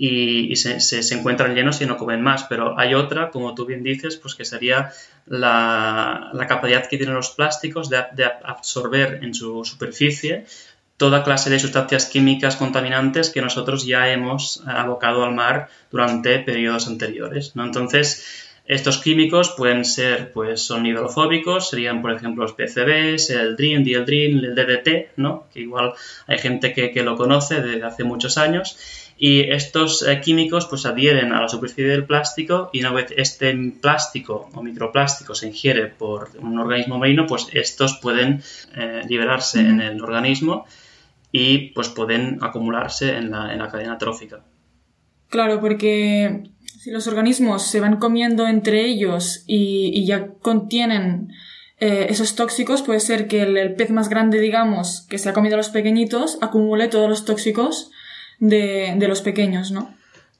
y, 0.00 0.54
se, 0.54 1.14
encuentran 1.14 1.54
llenos 1.54 1.80
y 1.80 1.86
no 1.86 1.96
comen 1.96 2.22
más. 2.22 2.44
Pero 2.44 2.78
hay 2.78 2.94
otra, 2.94 3.30
como 3.30 3.54
tú 3.54 3.66
bien 3.66 3.82
dices, 3.82 4.16
pues 4.16 4.36
que 4.36 4.44
sería 4.44 4.92
la, 5.26 6.30
la 6.32 6.46
capacidad 6.46 6.88
que 6.88 6.96
tienen 6.96 7.16
los 7.16 7.30
plásticos 7.30 7.90
de, 7.90 7.98
absorber 8.44 9.20
en 9.22 9.34
su 9.34 9.64
superficie 9.64 10.46
toda 10.96 11.22
clase 11.22 11.48
de 11.48 11.60
sustancias 11.60 12.06
químicas 12.06 12.56
contaminantes 12.56 13.30
que 13.30 13.40
nosotros 13.40 13.86
ya 13.86 14.10
hemos 14.10 14.64
abocado 14.66 15.24
al 15.24 15.32
mar 15.32 15.68
durante 15.92 16.40
periodos 16.40 16.88
anteriores. 16.88 17.54
¿no? 17.54 17.64
Entonces, 17.64 18.48
estos 18.66 18.98
químicos 18.98 19.54
pueden 19.56 19.84
ser, 19.84 20.32
pues 20.32 20.60
son 20.60 20.86
hidrofóbicos, 20.86 21.70
serían 21.70 22.02
por 22.02 22.12
ejemplo 22.12 22.42
los 22.42 22.52
PCBs, 22.52 23.30
el 23.30 23.56
DRIN, 23.56 23.84
dieldrin, 23.84 24.44
el 24.44 24.54
DDT, 24.56 25.16
¿no? 25.16 25.46
que 25.54 25.60
igual 25.60 25.92
hay 26.26 26.38
gente 26.38 26.72
que, 26.72 26.90
que, 26.90 27.04
lo 27.04 27.16
conoce 27.16 27.62
desde 27.62 27.84
hace 27.84 28.02
muchos 28.02 28.36
años. 28.36 28.76
Y 29.20 29.50
estos 29.50 30.06
eh, 30.06 30.20
químicos 30.20 30.66
pues 30.66 30.86
adhieren 30.86 31.32
a 31.32 31.42
la 31.42 31.48
superficie 31.48 31.88
del 31.88 32.04
plástico 32.04 32.70
y 32.72 32.80
una 32.80 32.92
vez 32.92 33.12
este 33.16 33.52
plástico 33.80 34.48
o 34.54 34.62
microplástico 34.62 35.34
se 35.34 35.48
ingiere 35.48 35.88
por 35.88 36.30
un 36.38 36.58
organismo 36.58 36.98
marino, 36.98 37.26
pues 37.26 37.48
estos 37.52 37.98
pueden 38.00 38.42
eh, 38.76 39.02
liberarse 39.08 39.60
en 39.60 39.80
el 39.80 40.00
organismo 40.00 40.66
y 41.32 41.70
pues 41.72 41.88
pueden 41.88 42.38
acumularse 42.42 43.16
en 43.16 43.32
la, 43.32 43.52
en 43.52 43.58
la 43.58 43.68
cadena 43.68 43.98
trófica. 43.98 44.44
Claro, 45.28 45.60
porque 45.60 46.44
si 46.78 46.90
los 46.90 47.06
organismos 47.06 47.64
se 47.64 47.80
van 47.80 47.96
comiendo 47.96 48.46
entre 48.46 48.86
ellos 48.86 49.42
y, 49.46 50.06
ya 50.06 50.28
contienen 50.40 51.32
eh, 51.80 52.06
esos 52.08 52.34
tóxicos, 52.34 52.82
puede 52.82 53.00
ser 53.00 53.26
que 53.26 53.42
el, 53.42 53.74
pez 53.74 53.90
más 53.90 54.08
grande, 54.08 54.38
digamos, 54.38 55.06
que 55.10 55.18
se 55.18 55.28
ha 55.28 55.32
comido 55.32 55.56
a 55.56 55.58
los 55.58 55.70
pequeñitos, 55.70 56.38
acumule 56.40 56.88
todos 56.88 57.08
los 57.08 57.24
tóxicos 57.24 57.90
de, 58.38 58.94
de 58.96 59.08
los 59.08 59.20
pequeños, 59.20 59.70
¿no? 59.70 59.98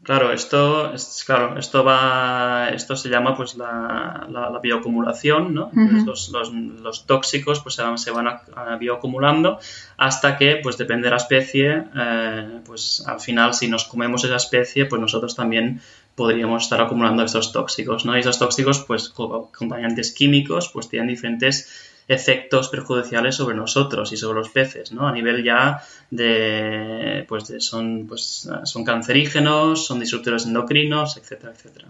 Claro, 0.09 0.33
esto, 0.33 0.95
es, 0.95 1.23
claro, 1.27 1.59
esto 1.59 1.85
va, 1.85 2.71
esto 2.73 2.97
se 2.97 3.11
llama 3.11 3.37
pues 3.37 3.57
la, 3.57 4.27
la, 4.31 4.59
bioacumulación, 4.59 5.53
¿no? 5.53 5.71
los, 6.07 6.31
los, 6.31 6.51
los, 6.51 7.05
tóxicos 7.05 7.61
pues 7.61 7.75
se 7.75 7.83
van, 7.83 7.99
se 7.99 8.11
van 8.11 8.27
bioacumulando 8.79 9.59
hasta 9.99 10.39
que, 10.39 10.61
pues 10.63 10.79
depende 10.79 11.09
de 11.09 11.11
la 11.11 11.19
especie, 11.19 11.85
eh, 11.95 12.61
pues 12.65 13.05
al 13.07 13.21
final 13.21 13.53
si 13.53 13.69
nos 13.69 13.85
comemos 13.85 14.25
esa 14.25 14.37
especie, 14.37 14.87
pues 14.87 14.99
nosotros 14.99 15.35
también 15.35 15.83
podríamos 16.15 16.63
estar 16.63 16.81
acumulando 16.81 17.23
estos 17.23 17.53
tóxicos, 17.53 18.07
¿no? 18.07 18.17
Y 18.17 18.21
esos 18.21 18.39
tóxicos, 18.39 18.79
pues 18.87 19.13
acompañantes 19.13 20.13
químicos, 20.15 20.71
pues 20.73 20.89
tienen 20.89 21.09
diferentes 21.09 21.69
efectos 22.09 22.71
perjudiciales 22.71 23.37
sobre 23.37 23.55
nosotros 23.55 24.13
y 24.13 24.17
sobre 24.17 24.39
los 24.39 24.49
peces, 24.49 24.93
¿no? 24.93 25.07
A 25.07 25.13
nivel 25.13 25.45
ya 25.45 25.83
de, 26.11 27.25
pues 27.29 27.53
son, 27.59 28.07
pues 28.09 28.49
son 28.65 28.85
cancerígenos, 28.85 29.87
son 29.87 30.01
disruptores 30.01 30.47
endocrinos, 30.47 31.19
etcétera, 31.19 31.53
etcétera. 31.55 31.89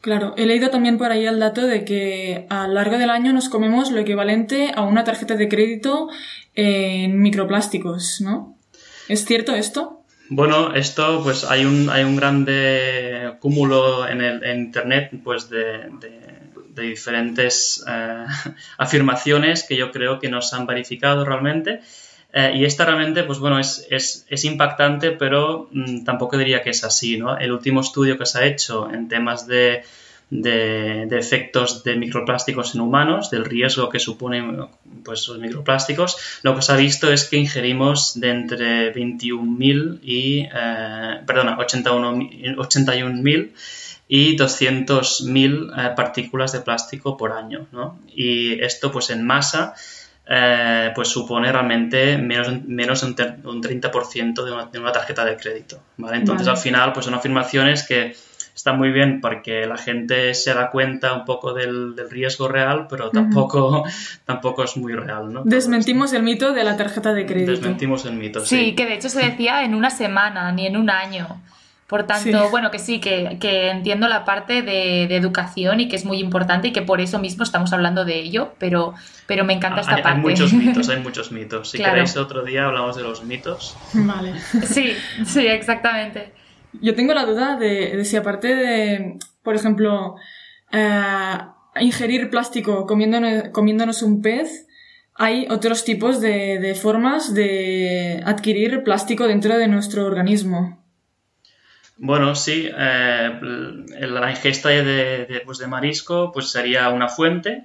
Claro, 0.00 0.34
he 0.36 0.46
leído 0.46 0.70
también 0.70 0.98
por 0.98 1.10
ahí 1.10 1.26
el 1.26 1.38
dato 1.38 1.66
de 1.66 1.84
que 1.84 2.46
a 2.48 2.66
lo 2.66 2.74
largo 2.74 2.98
del 2.98 3.10
año 3.10 3.32
nos 3.32 3.48
comemos 3.48 3.90
lo 3.90 4.00
equivalente 4.00 4.72
a 4.74 4.82
una 4.82 5.04
tarjeta 5.04 5.36
de 5.36 5.48
crédito 5.48 6.08
en 6.54 7.20
microplásticos, 7.20 8.20
¿no? 8.20 8.56
¿Es 9.08 9.24
cierto 9.24 9.54
esto? 9.54 10.02
Bueno, 10.28 10.74
esto, 10.74 11.22
pues 11.22 11.44
hay 11.44 11.64
un, 11.64 11.88
hay 11.88 12.02
un 12.02 12.16
grande 12.16 13.34
cúmulo 13.38 14.08
en, 14.08 14.20
el, 14.20 14.42
en 14.44 14.58
Internet, 14.58 15.10
pues 15.22 15.48
de 15.48 15.88
de 16.00 16.35
diferentes 16.82 17.84
eh, 17.88 18.24
afirmaciones 18.78 19.64
que 19.64 19.76
yo 19.76 19.90
creo 19.90 20.18
que 20.18 20.28
nos 20.28 20.52
han 20.52 20.66
verificado 20.66 21.24
realmente. 21.24 21.80
Eh, 22.32 22.52
y 22.56 22.64
esta 22.64 22.84
realmente, 22.84 23.22
pues 23.22 23.38
bueno, 23.38 23.58
es, 23.58 23.86
es, 23.90 24.26
es 24.28 24.44
impactante, 24.44 25.12
pero 25.12 25.68
mm, 25.72 26.04
tampoco 26.04 26.36
diría 26.36 26.62
que 26.62 26.70
es 26.70 26.84
así, 26.84 27.16
¿no? 27.16 27.38
El 27.38 27.52
último 27.52 27.80
estudio 27.80 28.18
que 28.18 28.26
se 28.26 28.38
ha 28.38 28.44
hecho 28.44 28.90
en 28.90 29.08
temas 29.08 29.46
de, 29.46 29.84
de, 30.30 31.06
de, 31.08 31.18
efectos 31.18 31.84
de 31.84 31.96
microplásticos 31.96 32.74
en 32.74 32.80
humanos, 32.80 33.30
del 33.30 33.44
riesgo 33.44 33.88
que 33.88 34.00
suponen 34.00 34.66
pues, 35.04 35.28
los 35.28 35.38
microplásticos, 35.38 36.40
lo 36.42 36.54
que 36.54 36.62
se 36.62 36.72
ha 36.72 36.76
visto 36.76 37.12
es 37.12 37.24
que 37.24 37.36
ingerimos 37.36 38.18
de 38.20 38.30
entre 38.30 38.94
21.000 38.94 40.00
y, 40.02 40.40
eh, 40.40 41.20
perdona, 41.26 41.56
81.000 41.56 42.58
81 42.58 43.22
y 44.08 44.36
200.000 44.36 45.72
eh, 45.76 45.94
partículas 45.96 46.52
de 46.52 46.60
plástico 46.60 47.16
por 47.16 47.32
año. 47.32 47.66
¿no? 47.72 47.98
Y 48.14 48.60
esto 48.62 48.92
pues 48.92 49.10
en 49.10 49.24
masa 49.24 49.74
eh, 50.28 50.92
pues 50.94 51.08
supone 51.08 51.52
realmente 51.52 52.18
menos, 52.18 52.48
menos 52.66 53.02
un 53.02 53.14
30% 53.16 54.44
de 54.44 54.52
una, 54.52 54.66
de 54.66 54.78
una, 54.78 54.92
tarjeta 54.92 55.24
de 55.24 55.36
crédito. 55.36 55.80
¿vale? 55.96 56.18
Entonces 56.18 56.48
al 56.48 56.58
final 56.58 56.92
pues 56.92 57.06
son 57.06 57.14
afirmaciones 57.14 57.86
que 57.86 58.14
están 58.54 58.78
muy 58.78 58.90
bien 58.90 59.20
porque 59.20 59.66
la 59.66 59.76
gente 59.76 60.32
se 60.34 60.54
da 60.54 60.70
cuenta 60.70 61.12
un 61.12 61.26
poco 61.26 61.52
del, 61.52 61.94
del 61.94 62.08
riesgo 62.08 62.48
real, 62.48 62.86
pero 62.88 63.10
tampoco, 63.10 63.84
tampoco 64.24 64.64
es 64.64 64.76
muy 64.78 64.94
real. 64.94 65.32
¿no? 65.32 65.42
Desmentimos 65.44 66.12
el 66.14 66.22
mito 66.22 66.52
de 66.54 66.64
la 66.64 66.76
tarjeta 66.76 67.12
de 67.12 67.26
crédito. 67.26 67.50
Desmentimos 67.50 68.06
el 68.06 68.14
mito, 68.14 68.40
sí. 68.40 68.56
Sí, 68.56 68.74
que 68.74 68.86
de 68.86 68.94
hecho 68.94 69.10
se 69.10 69.20
decía 69.20 69.62
en 69.62 69.74
una 69.74 69.90
semana, 69.90 70.50
ni 70.52 70.66
en 70.66 70.76
un 70.76 70.88
año. 70.88 71.40
Por 71.86 72.04
tanto, 72.04 72.50
bueno, 72.50 72.72
que 72.72 72.80
sí, 72.80 72.98
que, 72.98 73.38
que 73.40 73.70
entiendo 73.70 74.08
la 74.08 74.24
parte 74.24 74.62
de, 74.62 75.06
de, 75.08 75.16
educación 75.16 75.78
y 75.78 75.86
que 75.86 75.94
es 75.94 76.04
muy 76.04 76.18
importante 76.18 76.68
y 76.68 76.72
que 76.72 76.82
por 76.82 77.00
eso 77.00 77.20
mismo 77.20 77.44
estamos 77.44 77.72
hablando 77.72 78.04
de 78.04 78.18
ello, 78.18 78.54
pero, 78.58 78.94
pero 79.28 79.44
me 79.44 79.52
encanta 79.52 79.82
esta 79.82 79.94
hay, 79.94 80.02
parte. 80.02 80.18
Hay 80.18 80.22
muchos 80.22 80.52
mitos, 80.52 80.88
hay 80.90 81.00
muchos 81.00 81.30
mitos. 81.30 81.70
Si 81.70 81.78
claro. 81.78 81.92
queréis 81.92 82.16
otro 82.16 82.42
día 82.42 82.66
hablamos 82.66 82.96
de 82.96 83.04
los 83.04 83.22
mitos. 83.22 83.76
Vale. 83.92 84.32
Sí, 84.64 84.94
sí, 85.24 85.46
exactamente. 85.46 86.32
Yo 86.72 86.96
tengo 86.96 87.14
la 87.14 87.24
duda 87.24 87.56
de, 87.56 87.96
de 87.96 88.04
si 88.04 88.16
aparte 88.16 88.56
de, 88.56 89.18
por 89.44 89.54
ejemplo, 89.54 90.16
eh, 90.72 91.38
ingerir 91.80 92.30
plástico 92.30 92.84
comiéndonos, 92.86 93.50
comiéndonos 93.52 94.02
un 94.02 94.22
pez, 94.22 94.66
hay 95.14 95.46
otros 95.50 95.84
tipos 95.84 96.20
de, 96.20 96.58
de 96.58 96.74
formas 96.74 97.32
de 97.32 98.22
adquirir 98.26 98.82
plástico 98.82 99.28
dentro 99.28 99.56
de 99.56 99.68
nuestro 99.68 100.04
organismo. 100.04 100.84
Bueno, 101.98 102.34
sí, 102.34 102.68
eh, 102.76 103.38
la 104.00 104.30
ingesta 104.30 104.68
de, 104.68 104.82
de, 104.84 105.42
pues 105.44 105.58
de, 105.58 105.66
marisco 105.66 106.30
pues 106.30 106.50
sería 106.50 106.90
una 106.90 107.08
fuente, 107.08 107.64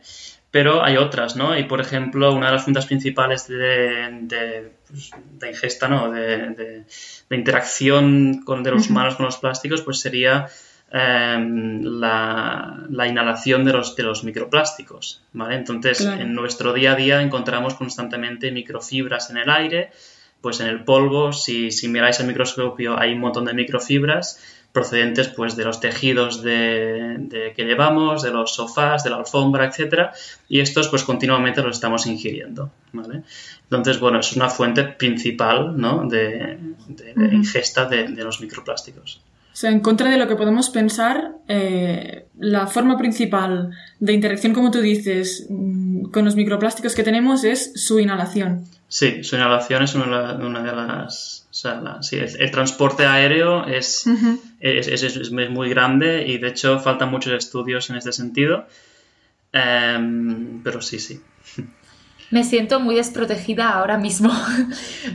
pero 0.51 0.83
hay 0.83 0.97
otras, 0.97 1.35
¿no? 1.35 1.57
Y 1.57 1.63
por 1.65 1.81
ejemplo, 1.81 2.33
una 2.33 2.47
de 2.47 2.53
las 2.53 2.63
fuentes 2.63 2.85
principales 2.85 3.47
de, 3.47 4.71
pues, 4.87 5.11
ingesta, 5.49 5.89
¿no? 5.89 6.11
De, 6.11 6.85
interacción 7.29 8.43
con, 8.43 8.63
de 8.63 8.71
los 8.71 8.89
humanos 8.89 9.15
con 9.15 9.25
los 9.25 9.37
plásticos, 9.37 9.81
pues 9.81 9.99
sería 9.99 10.47
eh, 10.93 11.37
la, 11.83 12.85
la, 12.89 13.07
inhalación 13.07 13.65
de 13.65 13.73
los, 13.73 13.95
de 13.97 14.03
los 14.03 14.23
microplásticos, 14.23 15.23
¿vale? 15.33 15.55
Entonces, 15.55 15.99
claro. 15.99 16.21
en 16.21 16.33
nuestro 16.33 16.71
día 16.73 16.93
a 16.93 16.95
día 16.95 17.21
encontramos 17.21 17.75
constantemente 17.75 18.51
microfibras 18.51 19.29
en 19.29 19.37
el 19.37 19.49
aire, 19.49 19.91
pues 20.41 20.59
en 20.59 20.67
el 20.67 20.83
polvo, 20.83 21.33
si, 21.33 21.71
si 21.71 21.87
miráis 21.87 22.19
al 22.19 22.27
microscopio, 22.27 22.99
hay 22.99 23.13
un 23.13 23.19
montón 23.19 23.45
de 23.45 23.53
microfibras 23.53 24.39
procedentes 24.71 25.27
pues 25.27 25.55
de 25.55 25.65
los 25.65 25.79
tejidos 25.79 26.41
de, 26.41 27.15
de, 27.19 27.53
que 27.53 27.65
llevamos, 27.65 28.23
de 28.23 28.31
los 28.31 28.55
sofás, 28.55 29.03
de 29.03 29.09
la 29.09 29.17
alfombra, 29.17 29.65
etcétera, 29.65 30.13
y 30.47 30.61
estos 30.61 30.87
pues 30.87 31.03
continuamente 31.03 31.61
los 31.61 31.75
estamos 31.75 32.07
ingiriendo, 32.07 32.71
¿vale? 32.93 33.23
Entonces, 33.63 33.99
bueno, 33.99 34.19
es 34.19 34.33
una 34.33 34.49
fuente 34.49 34.83
principal, 34.83 35.77
¿no? 35.77 36.07
de, 36.07 36.57
de, 36.87 37.13
de 37.13 37.35
ingesta 37.35 37.85
de, 37.85 38.07
los 38.09 38.39
microplásticos. 38.41 39.21
O 39.53 39.55
sea, 39.55 39.71
en 39.71 39.81
contra 39.81 40.09
de 40.09 40.17
lo 40.17 40.27
que 40.27 40.35
podemos 40.35 40.69
pensar, 40.69 41.33
eh, 41.47 42.25
la 42.39 42.67
forma 42.67 42.97
principal 42.97 43.71
de 43.99 44.13
interacción, 44.13 44.53
como 44.53 44.71
tú 44.71 44.79
dices, 44.79 45.47
con 45.49 46.23
los 46.25 46.35
microplásticos 46.35 46.95
que 46.95 47.03
tenemos 47.03 47.43
es 47.43 47.73
su 47.75 47.99
inhalación. 47.99 48.65
Sí, 48.87 49.23
su 49.23 49.35
inhalación 49.35 49.83
es 49.83 49.95
una, 49.95 50.33
una 50.35 50.63
de 50.63 50.71
las... 50.71 51.47
O 51.51 51.53
sea, 51.53 51.81
la, 51.81 52.01
sí, 52.01 52.15
el, 52.15 52.29
el, 52.39 52.51
transporte 52.51 53.05
aéreo 53.05 53.65
es, 53.65 54.07
uh 54.07 54.11
-huh. 54.11 54.39
es, 54.61 54.87
es, 54.87 55.03
es, 55.03 55.31
muy 55.31 55.69
grande 55.69 56.25
y 56.25 56.37
de 56.37 56.47
hecho 56.47 56.79
faltan 56.79 57.11
muchos 57.11 57.33
estudios 57.33 57.89
en 57.89 57.97
este 57.97 58.13
sentido. 58.13 58.65
Um, 59.53 60.63
pero 60.63 60.81
sí, 60.81 60.99
sí. 60.99 61.21
Me 62.31 62.43
siento 62.43 62.79
muy 62.79 62.95
desprotegida 62.95 63.69
ahora 63.71 63.97
mismo. 63.97 64.31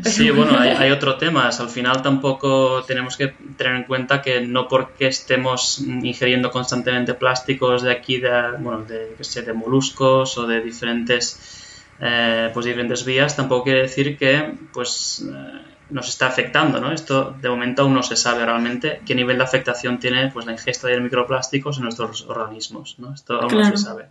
Sí, 0.04 0.30
bueno, 0.30 0.58
hay, 0.58 0.70
hay, 0.70 0.90
otro 0.90 1.16
tema. 1.16 1.48
Al 1.48 1.68
final 1.68 2.02
tampoco 2.02 2.84
tenemos 2.84 3.16
que 3.16 3.28
tener 3.56 3.74
en 3.74 3.84
cuenta 3.84 4.22
que 4.22 4.40
no 4.40 4.68
porque 4.68 5.08
estemos 5.08 5.80
ingiriendo 5.80 6.50
constantemente 6.50 7.14
plásticos 7.14 7.82
de 7.82 7.92
aquí, 7.92 8.18
de, 8.18 8.30
bueno, 8.58 8.84
de, 8.84 9.14
que 9.16 9.24
sé, 9.24 9.42
de 9.42 9.52
moluscos 9.52 10.38
o 10.38 10.46
de 10.46 10.60
diferentes 10.60 11.64
eh, 11.98 12.50
pues 12.52 12.66
diferentes 12.66 13.04
vías, 13.04 13.34
tampoco 13.36 13.64
quiere 13.64 13.82
decir 13.82 14.18
que 14.18 14.54
pues 14.72 15.24
eh, 15.26 15.62
nos 15.88 16.08
está 16.08 16.26
afectando, 16.26 16.78
¿no? 16.78 16.92
Esto 16.92 17.34
de 17.40 17.48
momento 17.48 17.82
aún 17.82 17.94
no 17.94 18.02
se 18.02 18.16
sabe 18.16 18.44
realmente 18.44 19.00
qué 19.06 19.14
nivel 19.14 19.38
de 19.38 19.44
afectación 19.44 19.98
tiene 19.98 20.30
pues 20.30 20.44
la 20.44 20.52
ingesta 20.52 20.88
de 20.88 21.00
microplásticos 21.00 21.78
en 21.78 21.84
nuestros 21.84 22.26
organismos, 22.28 22.96
¿no? 22.98 23.14
Esto 23.14 23.40
aún 23.40 23.48
claro. 23.48 23.70
no 23.70 23.76
se 23.76 23.84
sabe. 23.84 24.06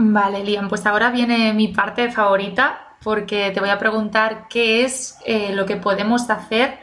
Vale, 0.00 0.44
Liam, 0.44 0.68
pues 0.68 0.86
ahora 0.86 1.10
viene 1.10 1.52
mi 1.52 1.68
parte 1.68 2.10
favorita 2.12 2.94
porque 3.02 3.50
te 3.52 3.58
voy 3.58 3.70
a 3.70 3.78
preguntar 3.78 4.46
qué 4.48 4.84
es 4.84 5.18
eh, 5.26 5.52
lo 5.52 5.66
que 5.66 5.76
podemos 5.76 6.30
hacer 6.30 6.78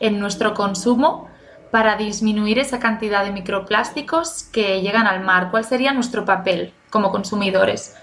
en 0.00 0.18
nuestro 0.18 0.52
consumo 0.52 1.30
para 1.70 1.96
disminuir 1.96 2.58
esa 2.58 2.80
cantidad 2.80 3.24
de 3.24 3.30
microplásticos 3.30 4.44
que 4.52 4.82
llegan 4.82 5.06
al 5.06 5.22
mar? 5.22 5.50
¿Cuál 5.52 5.64
sería 5.64 5.92
nuestro 5.92 6.24
papel 6.24 6.72
como 6.90 7.10
consumidores? 7.12 7.94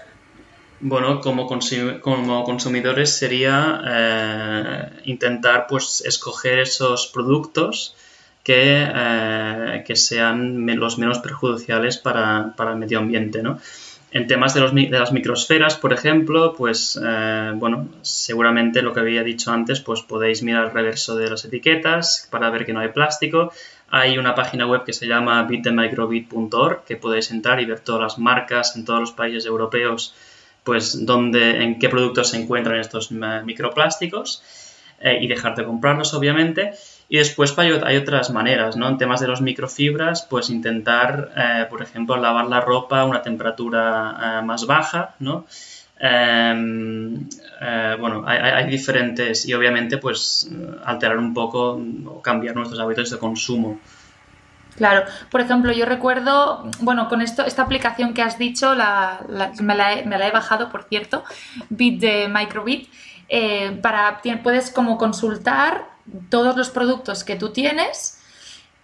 Bueno, 0.80 1.20
como, 1.20 1.46
consumidores 1.46 3.16
sería 3.16 3.82
eh, 3.86 5.00
intentar 5.04 5.66
pues 5.66 6.02
escoger 6.06 6.60
esos 6.60 7.06
productos 7.08 7.96
que, 8.42 8.86
eh, 8.86 9.84
que 9.86 9.96
sean 9.96 10.66
los 10.76 10.98
menos 10.98 11.18
perjudiciales 11.18 11.98
para, 11.98 12.54
para, 12.56 12.72
el 12.72 12.78
medio 12.78 12.98
ambiente, 12.98 13.42
¿no? 13.42 13.58
En 14.14 14.28
temas 14.28 14.54
de, 14.54 14.60
las 14.90 15.10
microsferas, 15.10 15.76
por 15.76 15.92
ejemplo, 15.92 16.54
pues 16.56 16.96
eh, 17.04 17.50
bueno, 17.56 17.88
seguramente 18.02 18.80
lo 18.80 18.92
que 18.92 19.00
había 19.00 19.24
dicho 19.24 19.50
antes, 19.50 19.80
pues 19.80 20.02
podéis 20.02 20.40
mirar 20.44 20.66
el 20.66 20.70
reverso 20.70 21.16
de 21.16 21.28
las 21.28 21.44
etiquetas 21.44 22.28
para 22.30 22.48
ver 22.48 22.64
que 22.64 22.72
no 22.72 22.78
hay 22.78 22.90
plástico. 22.90 23.52
Hay 23.90 24.16
una 24.16 24.36
página 24.36 24.68
web 24.68 24.84
que 24.84 24.92
se 24.92 25.08
llama 25.08 25.42
bitthemicrobit.org 25.42 26.84
que 26.84 26.96
podéis 26.96 27.32
entrar 27.32 27.60
y 27.60 27.64
ver 27.64 27.80
todas 27.80 28.02
las 28.02 28.18
marcas 28.18 28.76
en 28.76 28.84
todos 28.84 29.00
los 29.00 29.10
países 29.10 29.46
europeos, 29.46 30.14
pues 30.62 31.04
donde, 31.04 31.64
en 31.64 31.80
qué 31.80 31.88
productos 31.88 32.30
se 32.30 32.40
encuentran 32.40 32.78
estos 32.78 33.10
eh, 33.10 33.42
microplásticos 33.44 34.44
eh, 35.00 35.18
y 35.22 35.26
dejar 35.26 35.56
de 35.56 35.64
comprarlos, 35.64 36.14
obviamente. 36.14 36.74
Y 37.08 37.18
después 37.18 37.54
hay 37.58 37.96
otras 37.96 38.30
maneras, 38.30 38.76
¿no? 38.76 38.88
En 38.88 38.96
temas 38.96 39.20
de 39.20 39.28
los 39.28 39.42
microfibras, 39.42 40.26
pues 40.28 40.48
intentar, 40.48 41.32
eh, 41.36 41.66
por 41.68 41.82
ejemplo, 41.82 42.16
lavar 42.16 42.46
la 42.46 42.60
ropa 42.60 43.00
a 43.00 43.04
una 43.04 43.20
temperatura 43.22 44.38
eh, 44.40 44.42
más 44.44 44.66
baja, 44.66 45.14
¿no? 45.18 45.44
Em, 46.00 47.28
eh, 47.60 47.96
bueno, 48.00 48.24
hay, 48.26 48.68
diferentes 48.68 49.46
y 49.46 49.54
obviamente 49.54 49.98
pues 49.98 50.50
alterar 50.84 51.18
un 51.18 51.32
poco 51.32 51.80
o 52.06 52.20
cambiar 52.20 52.56
nuestros 52.56 52.80
hábitos 52.80 53.10
de 53.10 53.18
consumo. 53.18 53.78
Claro, 54.76 55.04
por 55.30 55.40
ejemplo, 55.40 55.72
yo 55.72 55.86
recuerdo, 55.86 56.68
bueno, 56.80 57.08
con 57.08 57.22
esto, 57.22 57.44
esta 57.44 57.62
aplicación 57.62 58.12
que 58.12 58.22
has 58.22 58.38
dicho, 58.38 58.74
me, 59.60 59.74
la 59.76 59.92
he, 59.92 60.30
bajado, 60.32 60.68
por 60.68 60.82
cierto, 60.84 61.22
Bit 61.68 62.00
de 62.00 62.28
Microbit, 62.28 62.88
para, 63.80 64.20
puedes 64.42 64.72
como 64.72 64.98
consultar 64.98 65.93
todos 66.28 66.56
los 66.56 66.70
productos 66.70 67.24
que 67.24 67.36
tú 67.36 67.50
tienes 67.50 68.18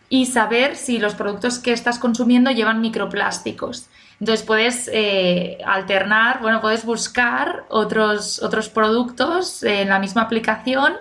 y 0.09 0.27
saber 0.27 0.77
si 0.77 0.99
los 0.99 1.15
productos 1.15 1.59
que 1.59 1.73
estás 1.73 1.99
consumiendo 1.99 2.51
llevan 2.51 2.81
microplásticos. 2.81 3.89
Entonces 4.19 4.45
puedes 4.45 4.91
eh, 4.93 5.59
alternar, 5.65 6.41
bueno, 6.43 6.61
puedes 6.61 6.85
buscar 6.85 7.65
otros, 7.69 8.43
otros 8.43 8.69
productos 8.69 9.63
en 9.63 9.89
la 9.89 9.99
misma 9.99 10.23
aplicación 10.23 10.95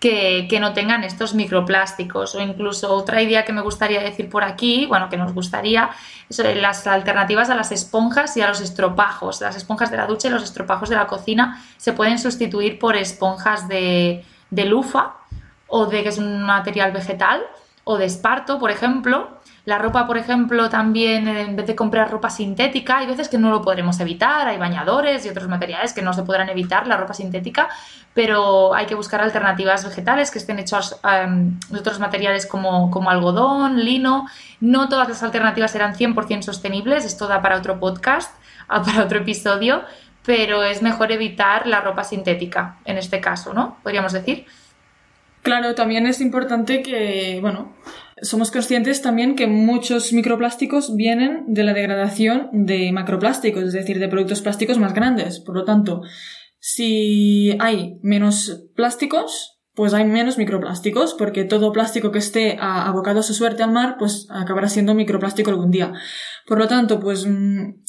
que, 0.00 0.58
no 0.60 0.72
tengan 0.72 1.04
estos 1.04 1.32
microplásticos. 1.34 2.34
O 2.34 2.42
incluso 2.42 2.92
otra 2.92 3.22
idea 3.22 3.44
que 3.44 3.52
me 3.52 3.62
gustaría 3.62 4.02
decir 4.02 4.28
por 4.28 4.42
aquí, 4.42 4.84
bueno, 4.86 5.08
que 5.08 5.16
nos 5.16 5.32
gustaría, 5.32 5.90
son 6.28 6.60
las 6.60 6.86
alternativas 6.88 7.48
a 7.48 7.54
las 7.54 7.70
esponjas 7.70 8.36
y 8.36 8.42
a 8.42 8.48
los 8.48 8.60
estropajos. 8.60 9.40
Las 9.40 9.56
esponjas 9.56 9.92
de 9.92 9.98
la 9.98 10.06
ducha 10.06 10.26
y 10.26 10.32
los 10.32 10.42
estropajos 10.42 10.88
de 10.88 10.96
la 10.96 11.06
cocina 11.06 11.62
se 11.76 11.92
pueden 11.92 12.18
sustituir 12.18 12.80
por 12.80 12.96
esponjas 12.96 13.68
de, 13.68 14.24
de 14.50 14.64
lufa 14.64 15.21
o 15.74 15.86
de 15.86 16.02
que 16.02 16.10
es 16.10 16.18
un 16.18 16.42
material 16.42 16.92
vegetal 16.92 17.40
o 17.84 17.96
de 17.96 18.04
esparto, 18.04 18.58
por 18.58 18.70
ejemplo. 18.70 19.40
La 19.64 19.78
ropa, 19.78 20.06
por 20.06 20.18
ejemplo, 20.18 20.68
también 20.68 21.26
en 21.26 21.56
vez 21.56 21.66
de 21.66 21.74
comprar 21.74 22.10
ropa 22.10 22.28
sintética, 22.28 22.98
hay 22.98 23.06
veces 23.06 23.28
que 23.28 23.38
no 23.38 23.48
lo 23.48 23.62
podremos 23.62 23.98
evitar, 24.00 24.48
hay 24.48 24.58
bañadores 24.58 25.24
y 25.24 25.30
otros 25.30 25.48
materiales 25.48 25.94
que 25.94 26.02
no 26.02 26.12
se 26.12 26.24
podrán 26.24 26.50
evitar, 26.50 26.86
la 26.86 26.98
ropa 26.98 27.14
sintética, 27.14 27.68
pero 28.12 28.74
hay 28.74 28.84
que 28.84 28.94
buscar 28.94 29.22
alternativas 29.22 29.84
vegetales 29.84 30.30
que 30.30 30.40
estén 30.40 30.58
hechas 30.58 31.00
em, 31.04 31.58
de 31.70 31.78
otros 31.78 32.00
materiales 32.00 32.44
como, 32.44 32.90
como, 32.90 33.08
algodón, 33.08 33.80
lino. 33.82 34.26
No 34.60 34.90
todas 34.90 35.08
las 35.08 35.22
alternativas 35.22 35.70
serán 35.70 35.94
100% 35.94 36.42
sostenibles, 36.42 37.06
esto 37.06 37.28
da 37.28 37.40
para 37.40 37.56
otro 37.56 37.80
podcast, 37.80 38.36
para 38.68 39.04
otro 39.04 39.20
episodio, 39.20 39.84
pero 40.26 40.64
es 40.64 40.82
mejor 40.82 41.12
evitar 41.12 41.66
la 41.66 41.80
ropa 41.80 42.04
sintética 42.04 42.76
en 42.84 42.98
este 42.98 43.20
caso, 43.22 43.54
¿no? 43.54 43.78
Podríamos 43.82 44.12
decir. 44.12 44.46
Claro, 45.42 45.74
también 45.74 46.06
es 46.06 46.20
importante 46.20 46.82
que, 46.82 47.38
bueno, 47.40 47.74
somos 48.22 48.52
conscientes 48.52 49.02
también 49.02 49.34
que 49.34 49.48
muchos 49.48 50.12
microplásticos 50.12 50.94
vienen 50.94 51.44
de 51.48 51.64
la 51.64 51.74
degradación 51.74 52.48
de 52.52 52.92
macroplásticos, 52.92 53.64
es 53.64 53.72
decir, 53.72 53.98
de 53.98 54.08
productos 54.08 54.40
plásticos 54.40 54.78
más 54.78 54.94
grandes. 54.94 55.40
Por 55.40 55.56
lo 55.56 55.64
tanto, 55.64 56.02
si 56.60 57.56
hay 57.58 57.98
menos 58.02 58.66
plásticos, 58.76 59.58
pues 59.74 59.94
hay 59.94 60.04
menos 60.04 60.38
microplásticos, 60.38 61.14
porque 61.14 61.44
todo 61.44 61.72
plástico 61.72 62.12
que 62.12 62.18
esté 62.18 62.56
abocado 62.60 63.20
a 63.20 63.24
su 63.24 63.34
suerte 63.34 63.64
al 63.64 63.72
mar, 63.72 63.96
pues 63.98 64.28
acabará 64.30 64.68
siendo 64.68 64.94
microplástico 64.94 65.50
algún 65.50 65.72
día. 65.72 65.92
Por 66.46 66.58
lo 66.58 66.68
tanto, 66.68 67.00
pues 67.00 67.26
mm, 67.26 67.81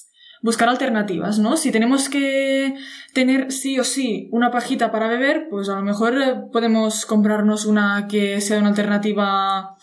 buscar 0.44 0.68
alternativas, 0.68 1.40
¿no? 1.40 1.56
Si 1.56 1.72
tenemos 1.72 2.10
que 2.10 2.76
tener 3.14 3.52
sí 3.52 3.80
o 3.80 3.86
sí 3.86 4.28
una 4.32 4.52
pajita 4.52 4.92
para 4.92 5.08
beber, 5.08 5.48
pues 5.50 5.70
a 5.70 5.76
lo 5.76 5.82
mejor 5.82 6.22
eh, 6.22 6.36
podemos 6.52 7.06
comprarnos 7.06 7.66
una 7.66 8.08
que 8.08 8.42
sea 8.42 8.60
una 8.60 8.68
alternativa 8.68 9.78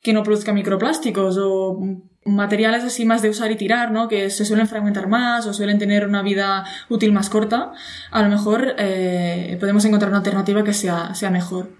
que 0.00 0.12
no 0.12 0.22
produzca 0.22 0.52
microplásticos 0.52 1.36
o 1.40 1.80
materiales 2.24 2.84
así 2.84 3.04
más 3.04 3.20
de 3.20 3.30
usar 3.30 3.50
y 3.50 3.56
tirar, 3.56 3.90
¿no? 3.90 4.06
Que 4.06 4.30
se 4.30 4.44
suelen 4.44 4.68
fragmentar 4.68 5.08
más 5.08 5.44
o 5.46 5.52
suelen 5.52 5.78
tener 5.78 6.06
una 6.06 6.22
vida 6.22 6.64
útil 6.88 7.12
más 7.12 7.28
corta. 7.28 7.72
A 8.12 8.22
lo 8.22 8.28
mejor 8.28 8.76
eh, 8.78 9.56
podemos 9.58 9.84
encontrar 9.84 10.10
una 10.10 10.18
alternativa 10.18 10.62
que 10.62 10.72
sea, 10.72 11.16
sea 11.16 11.30
mejor. 11.30 11.72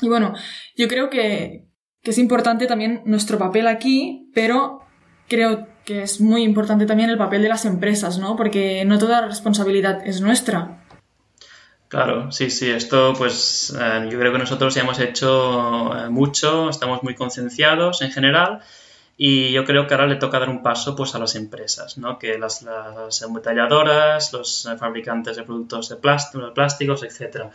Y 0.00 0.08
bueno, 0.08 0.32
yo 0.76 0.88
creo 0.88 1.10
que, 1.10 1.66
que 2.02 2.10
es 2.10 2.18
importante 2.18 2.66
también 2.66 3.02
nuestro 3.04 3.36
papel 3.36 3.66
aquí, 3.66 4.30
pero 4.32 4.80
creo 5.28 5.66
que 5.84 6.02
es 6.02 6.20
muy 6.20 6.42
importante 6.42 6.86
también 6.86 7.10
el 7.10 7.18
papel 7.18 7.42
de 7.42 7.48
las 7.48 7.64
empresas, 7.64 8.18
¿no? 8.18 8.36
Porque 8.36 8.84
no 8.84 8.98
toda 8.98 9.22
la 9.22 9.28
responsabilidad 9.28 10.06
es 10.06 10.20
nuestra. 10.20 10.80
Claro, 11.88 12.30
sí, 12.30 12.50
sí, 12.50 12.70
esto 12.70 13.14
pues 13.18 13.76
eh, 13.76 14.08
yo 14.08 14.18
creo 14.18 14.32
que 14.32 14.38
nosotros 14.38 14.72
ya 14.74 14.82
hemos 14.82 15.00
hecho 15.00 15.92
eh, 15.96 16.08
mucho, 16.08 16.70
estamos 16.70 17.02
muy 17.02 17.16
concienciados 17.16 18.02
en 18.02 18.12
general 18.12 18.60
y 19.16 19.50
yo 19.50 19.64
creo 19.64 19.88
que 19.88 19.94
ahora 19.94 20.06
le 20.06 20.14
toca 20.14 20.38
dar 20.38 20.50
un 20.50 20.62
paso 20.62 20.94
pues 20.94 21.16
a 21.16 21.18
las 21.18 21.34
empresas, 21.34 21.98
¿no? 21.98 22.16
Que 22.16 22.38
las, 22.38 22.62
las 22.62 23.22
los 24.32 24.68
fabricantes 24.78 25.36
de 25.36 25.42
productos 25.42 25.88
de 25.88 25.96
plástico, 25.96 26.54
plásticos, 26.54 27.02
etcétera. 27.02 27.50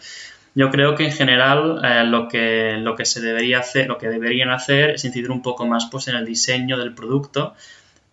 Yo 0.54 0.70
creo 0.70 0.96
que 0.96 1.06
en 1.06 1.12
general 1.12 1.82
eh, 1.84 2.04
lo, 2.04 2.28
que, 2.28 2.78
lo 2.80 2.96
que 2.96 3.06
se 3.06 3.22
debería 3.22 3.60
hacer, 3.60 3.88
lo 3.88 3.98
que 3.98 4.10
deberían 4.10 4.50
hacer 4.50 4.92
es 4.92 5.06
incidir 5.06 5.32
un 5.32 5.42
poco 5.42 5.66
más 5.66 5.88
pues 5.92 6.08
en 6.08 6.16
el 6.16 6.26
diseño 6.26 6.78
del 6.78 6.94
producto 6.94 7.56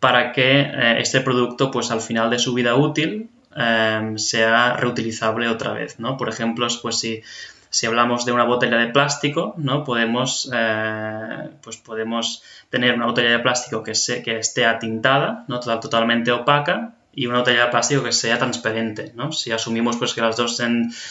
para 0.02 0.32
que 0.32 0.62
eh, 0.62 0.96
este 0.98 1.20
producto, 1.20 1.70
pues 1.70 1.92
al 1.92 2.00
final 2.00 2.28
de 2.28 2.40
su 2.40 2.54
vida 2.54 2.74
útil, 2.74 3.30
em, 3.54 4.18
sea 4.18 4.72
reutilizable 4.76 5.46
otra 5.46 5.72
vez, 5.74 6.00
¿no? 6.00 6.16
Por 6.16 6.28
ejemplo, 6.28 6.66
pues 6.82 6.98
si, 6.98 7.22
si 7.70 7.86
hablamos 7.86 8.24
de 8.24 8.32
una 8.32 8.42
botella 8.42 8.78
de 8.78 8.88
plástico, 8.88 9.54
¿no? 9.58 9.84
Podemos, 9.84 10.50
eh, 10.52 11.50
pues 11.62 11.76
podemos 11.76 12.42
tener 12.68 12.96
una 12.96 13.06
botella 13.06 13.30
de 13.30 13.38
plástico 13.38 13.84
que, 13.84 13.94
se, 13.94 14.24
que 14.24 14.38
esté 14.38 14.66
atintada, 14.66 15.44
¿no? 15.46 15.60
totalmente 15.60 16.32
opaca, 16.32 16.94
y 17.14 17.26
una 17.26 17.38
botella 17.38 17.66
de 17.66 17.70
plástico 17.70 18.02
que 18.02 18.10
sea 18.10 18.38
transparente, 18.38 19.12
¿no? 19.14 19.30
Si 19.30 19.52
asumimos 19.52 19.98
pues 19.98 20.14
que 20.14 20.22
las 20.22 20.36
dos 20.36 20.60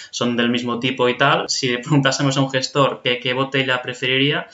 son 0.09 0.35
del 0.35 0.49
mismo 0.49 0.79
tipo 0.81 1.07
y 1.07 1.17
tal, 1.17 1.47
si 1.47 1.69
le 1.69 1.79
preguntásemos 1.79 2.35
a 2.35 2.41
un 2.41 2.51
gestor 2.51 3.01
qué 3.03 3.33
botella 3.33 3.81
preferiría, 3.81 4.47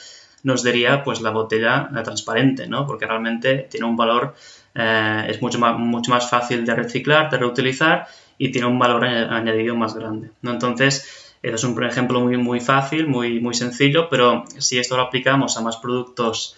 nos 0.43 0.63
diría 0.63 1.03
pues 1.03 1.21
la 1.21 1.31
botella 1.31 1.89
transparente, 2.03 2.67
¿no? 2.67 2.85
Porque 2.85 3.05
realmente 3.05 3.67
tiene 3.69 3.85
un 3.85 3.95
valor, 3.95 4.35
eh, 4.75 5.25
es 5.29 5.41
mucho 5.41 5.59
más, 5.59 5.77
mucho 5.77 6.11
más 6.11 6.29
fácil 6.29 6.65
de 6.65 6.75
reciclar, 6.75 7.29
de 7.29 7.37
reutilizar 7.37 8.07
y 8.37 8.51
tiene 8.51 8.67
un 8.67 8.79
valor 8.79 9.05
añadido 9.05 9.75
más 9.75 9.95
grande, 9.95 10.31
¿no? 10.41 10.51
Entonces, 10.51 11.35
eso 11.41 11.55
es 11.55 11.63
un 11.63 11.83
ejemplo 11.83 12.19
muy, 12.19 12.37
muy 12.37 12.59
fácil, 12.59 13.07
muy, 13.07 13.39
muy 13.39 13.53
sencillo, 13.53 14.09
pero 14.09 14.45
si 14.57 14.79
esto 14.79 14.95
lo 14.95 15.03
aplicamos 15.03 15.57
a 15.57 15.61
más 15.61 15.77
productos 15.77 16.55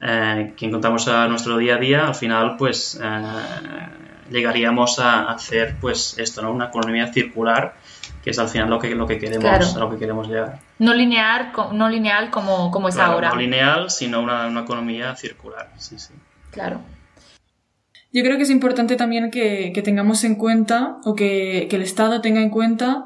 eh, 0.00 0.52
que 0.56 0.66
encontramos 0.66 1.08
a 1.08 1.28
nuestro 1.28 1.56
día 1.56 1.76
a 1.76 1.78
día, 1.78 2.06
al 2.06 2.14
final, 2.14 2.56
pues 2.56 3.00
eh, 3.02 3.22
llegaríamos 4.30 4.98
a 4.98 5.30
hacer, 5.30 5.76
pues 5.80 6.18
esto, 6.18 6.42
¿no? 6.42 6.52
Una 6.52 6.66
economía 6.66 7.12
circular 7.12 7.74
que 8.22 8.30
es 8.30 8.38
al 8.38 8.48
final 8.48 8.70
lo 8.70 8.78
que, 8.78 8.94
lo 8.94 9.06
que, 9.06 9.18
queremos, 9.18 9.74
lo 9.74 9.90
que 9.90 9.96
queremos 9.96 10.28
llegar. 10.28 10.60
No 10.82 10.94
lineal, 10.94 11.52
no 11.74 11.88
lineal 11.88 12.30
como, 12.32 12.72
como 12.72 12.88
es 12.88 12.96
ahora. 12.98 13.28
No 13.28 13.36
lineal, 13.36 13.88
sino 13.88 14.20
una, 14.20 14.48
una, 14.48 14.62
economía 14.62 15.14
circular. 15.14 15.70
Sí, 15.78 15.96
sí. 15.96 16.12
Claro. 16.50 16.80
Yo 18.12 18.24
creo 18.24 18.36
que 18.36 18.42
es 18.42 18.50
importante 18.50 18.96
también 18.96 19.30
que, 19.30 19.70
que 19.72 19.82
tengamos 19.82 20.24
en 20.24 20.34
cuenta, 20.34 20.96
o 21.04 21.14
que, 21.14 21.68
que, 21.70 21.76
el 21.76 21.82
Estado 21.82 22.20
tenga 22.20 22.42
en 22.42 22.50
cuenta 22.50 23.04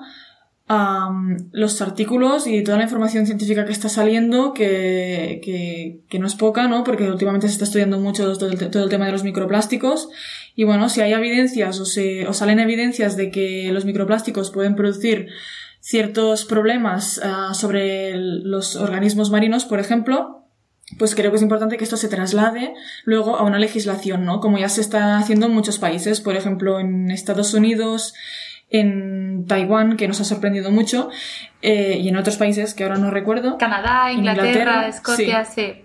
los 1.52 1.82
artículos 1.82 2.46
y 2.46 2.64
toda 2.64 2.78
la 2.78 2.84
información 2.84 3.26
científica 3.26 3.66
que 3.66 3.72
está 3.72 3.90
saliendo, 3.90 4.54
que, 4.54 5.42
que, 5.44 6.00
que, 6.08 6.18
no 6.18 6.26
es 6.26 6.34
poca, 6.34 6.68
¿no? 6.68 6.82
Porque 6.82 7.10
últimamente 7.10 7.46
se 7.46 7.52
está 7.52 7.66
estudiando 7.66 8.00
mucho 8.00 8.36
todo 8.38 8.48
el, 8.48 8.70
todo 8.70 8.84
el 8.84 8.90
tema 8.90 9.04
de 9.04 9.12
los 9.12 9.22
microplásticos 9.22 10.08
y 10.56 10.64
bueno, 10.64 10.88
si 10.88 11.02
hay 11.02 11.12
evidencias 11.12 11.78
o, 11.78 11.84
se, 11.84 12.26
o 12.26 12.32
salen 12.32 12.58
evidencias 12.58 13.16
de 13.16 13.30
que 13.30 13.70
los 13.70 13.84
microplásticos 13.84 14.50
pueden 14.50 14.74
producir 14.74 15.28
ciertos 15.86 16.44
problemas 16.44 17.20
uh, 17.24 17.54
sobre 17.54 18.10
el, 18.10 18.42
los 18.42 18.74
organismos 18.74 19.30
marinos, 19.30 19.64
por 19.64 19.78
ejemplo, 19.78 20.42
pues 20.98 21.14
creo 21.14 21.30
que 21.30 21.36
es 21.36 21.42
importante 21.42 21.76
que 21.76 21.84
esto 21.84 21.96
se 21.96 22.08
traslade 22.08 22.74
luego 23.04 23.36
a 23.36 23.44
una 23.44 23.60
legislación, 23.60 24.24
¿no? 24.24 24.40
Como 24.40 24.58
ya 24.58 24.68
se 24.68 24.80
está 24.80 25.16
haciendo 25.16 25.46
en 25.46 25.52
muchos 25.52 25.78
países, 25.78 26.20
por 26.20 26.34
ejemplo, 26.34 26.80
en 26.80 27.12
Estados 27.12 27.54
Unidos, 27.54 28.14
en 28.68 29.46
Taiwán, 29.46 29.96
que 29.96 30.08
nos 30.08 30.20
ha 30.20 30.24
sorprendido 30.24 30.72
mucho, 30.72 31.08
eh, 31.62 31.98
y 32.00 32.08
en 32.08 32.16
otros 32.16 32.36
países 32.36 32.74
que 32.74 32.82
ahora 32.82 32.96
no 32.96 33.12
recuerdo. 33.12 33.56
Canadá, 33.56 34.10
Inglaterra, 34.10 34.88
Escocia, 34.88 35.44
sí. 35.44 35.84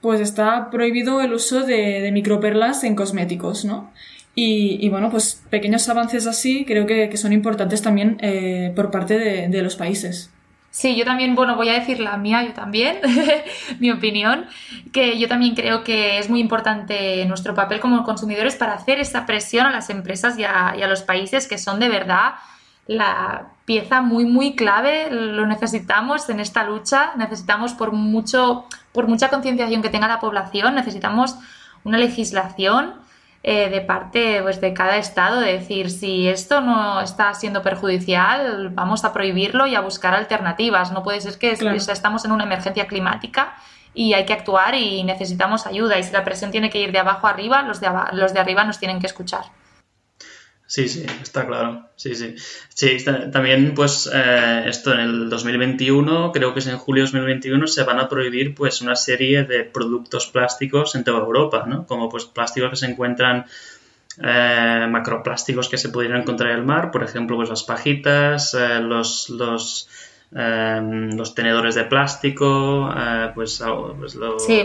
Pues 0.00 0.20
está 0.20 0.70
prohibido 0.70 1.20
el 1.20 1.32
uso 1.34 1.60
de, 1.60 2.10
microperlas 2.12 2.82
en 2.82 2.96
cosméticos, 2.96 3.64
¿no? 3.64 3.92
Y, 4.42 4.88
bueno, 4.88 5.10
pues 5.10 5.42
pequeños 5.50 5.86
avances 5.90 6.26
así 6.26 6.64
creo 6.64 6.86
que, 6.86 7.14
son 7.16 7.32
importantes 7.32 7.82
también 7.82 8.16
eh, 8.20 8.72
por 8.74 8.90
parte 8.90 9.48
de 9.48 9.62
los 9.62 9.76
países. 9.76 10.30
Sí, 10.72 10.94
yo 10.94 11.04
también, 11.04 11.34
bueno, 11.34 11.56
voy 11.56 11.68
a 11.68 11.72
decir 11.72 11.98
la 11.98 12.16
mía, 12.16 12.44
yo 12.44 12.52
también, 12.52 13.00
mi 13.80 13.90
opinión, 13.90 14.46
que 14.92 15.18
yo 15.18 15.26
también 15.26 15.56
creo 15.56 15.82
que 15.82 16.18
es 16.18 16.30
muy 16.30 16.38
importante 16.38 17.24
nuestro 17.26 17.56
papel 17.56 17.80
como 17.80 18.04
consumidores 18.04 18.54
para 18.54 18.74
hacer 18.74 19.00
esa 19.00 19.26
presión 19.26 19.66
a 19.66 19.70
las 19.70 19.90
empresas 19.90 20.38
y 20.38 20.44
a, 20.44 20.74
los 20.86 21.02
países 21.02 21.48
que 21.48 21.58
son 21.58 21.80
de 21.80 21.88
verdad 21.88 22.34
la 22.86 23.48
pieza 23.64 24.00
muy, 24.00 24.24
muy 24.24 24.54
clave, 24.54 25.10
lo 25.10 25.46
necesitamos 25.46 26.28
en 26.28 26.38
esta 26.38 26.64
lucha, 26.64 27.12
necesitamos 27.16 27.72
por, 27.74 27.92
mucho, 27.92 28.66
por 28.92 29.08
mucha 29.08 29.28
concienciación 29.28 29.82
que 29.82 29.90
tenga 29.90 30.06
la 30.06 30.20
población, 30.20 30.76
necesitamos 30.76 31.36
una 31.82 31.98
legislación 31.98 32.94
eh, 33.42 33.70
de 33.70 33.80
parte 33.80 34.42
pues, 34.42 34.60
de 34.60 34.74
cada 34.74 34.98
estado, 34.98 35.40
de 35.40 35.52
decir, 35.52 35.90
si 35.90 36.28
esto 36.28 36.60
no 36.60 37.00
está 37.00 37.32
siendo 37.34 37.62
perjudicial, 37.62 38.68
vamos 38.70 39.04
a 39.04 39.12
prohibirlo 39.12 39.66
y 39.66 39.74
a 39.74 39.80
buscar 39.80 40.14
alternativas. 40.14 40.92
No 40.92 41.02
puede 41.02 41.20
ser 41.20 41.38
que 41.38 41.52
estamos 41.52 42.24
en 42.24 42.32
una 42.32 42.44
emergencia 42.44 42.86
climática 42.86 43.54
y 43.94 44.12
hay 44.12 44.24
que 44.26 44.32
actuar 44.32 44.74
y 44.74 45.02
necesitamos 45.04 45.66
ayuda. 45.66 45.98
Y 45.98 46.04
si 46.04 46.12
la 46.12 46.24
presión 46.24 46.50
tiene 46.50 46.70
que 46.70 46.80
ir 46.80 46.92
de 46.92 46.98
abajo 46.98 47.26
arriba, 47.26 47.62
los 47.62 47.80
de, 47.80 47.88
los 48.12 48.34
de 48.34 48.40
arriba 48.40 48.64
nos 48.64 48.78
tienen 48.78 49.00
que 49.00 49.06
escuchar. 49.06 49.44
Sí, 50.70 50.86
sí, 50.86 51.04
está 51.20 51.48
claro. 51.48 51.88
Sí, 51.96 52.14
sí. 52.14 52.36
Sí, 52.68 53.04
también, 53.32 53.74
pues, 53.74 54.08
eh, 54.14 54.62
esto 54.66 54.92
en 54.94 55.00
el 55.00 55.28
2021, 55.28 56.30
creo 56.30 56.54
que 56.54 56.60
es 56.60 56.68
en 56.68 56.78
julio 56.78 57.02
de 57.02 57.10
2021, 57.10 57.66
se 57.66 57.82
van 57.82 57.98
a 57.98 58.08
prohibir, 58.08 58.54
pues, 58.54 58.80
una 58.80 58.94
serie 58.94 59.42
de 59.42 59.64
productos 59.64 60.28
plásticos 60.28 60.94
en 60.94 61.02
toda 61.02 61.18
Europa, 61.18 61.64
¿no? 61.66 61.88
Como, 61.88 62.08
pues, 62.08 62.24
plásticos 62.26 62.70
que 62.70 62.76
se 62.76 62.86
encuentran, 62.86 63.46
eh, 64.22 64.86
macroplásticos 64.88 65.68
que 65.68 65.76
se 65.76 65.88
pudieran 65.88 66.20
encontrar 66.20 66.52
en 66.52 66.58
el 66.58 66.64
mar, 66.64 66.92
por 66.92 67.02
ejemplo, 67.02 67.34
pues, 67.34 67.48
las 67.48 67.64
pajitas, 67.64 68.54
eh, 68.54 68.78
los, 68.78 69.28
los, 69.28 69.88
los 70.30 71.34
tenedores 71.34 71.74
de 71.74 71.82
plástico, 71.82 72.94
pues, 73.34 73.60
pues, 73.98 74.14
los... 74.14 74.46
Sí 74.46 74.62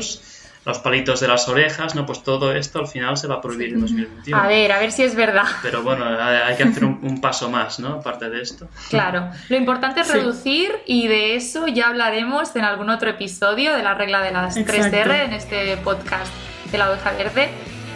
los 0.65 0.79
palitos 0.79 1.19
de 1.19 1.27
las 1.27 1.47
orejas, 1.47 1.93
¿no? 1.93 2.05
Pues 2.07 2.23
todo 2.23 2.51
esto 2.53 2.79
al 2.79 2.87
final 2.87 3.17
se 3.17 3.27
va 3.27 3.35
a 3.35 3.41
prohibir 3.41 3.73
en 3.73 3.81
2021. 3.81 4.41
A 4.41 4.47
ver, 4.47 4.71
a 4.71 4.79
ver 4.79 4.91
si 4.91 5.03
es 5.03 5.15
verdad. 5.15 5.45
Pero 5.61 5.83
bueno, 5.83 6.05
hay 6.05 6.55
que 6.55 6.63
hacer 6.63 6.83
un, 6.83 7.21
paso 7.21 7.49
más, 7.49 7.79
¿no? 7.79 7.93
Aparte 7.93 8.29
de 8.29 8.41
esto. 8.41 8.67
Claro, 8.89 9.29
lo 9.47 9.55
importante 9.55 10.01
es 10.01 10.11
reducir 10.11 10.71
y 10.87 11.07
de 11.07 11.35
eso 11.35 11.67
ya 11.67 11.87
hablaremos 11.87 12.55
en 12.55 12.63
algún 12.63 12.89
otro 12.89 13.09
episodio 13.09 13.75
de 13.75 13.83
la 13.83 13.93
regla 13.93 14.23
de 14.23 14.31
las 14.31 14.57
3R 14.57 15.25
en 15.25 15.33
este 15.33 15.77
podcast 15.77 16.33
de 16.71 16.77
la 16.77 16.89
oveja 16.89 17.11
verde. 17.11 17.49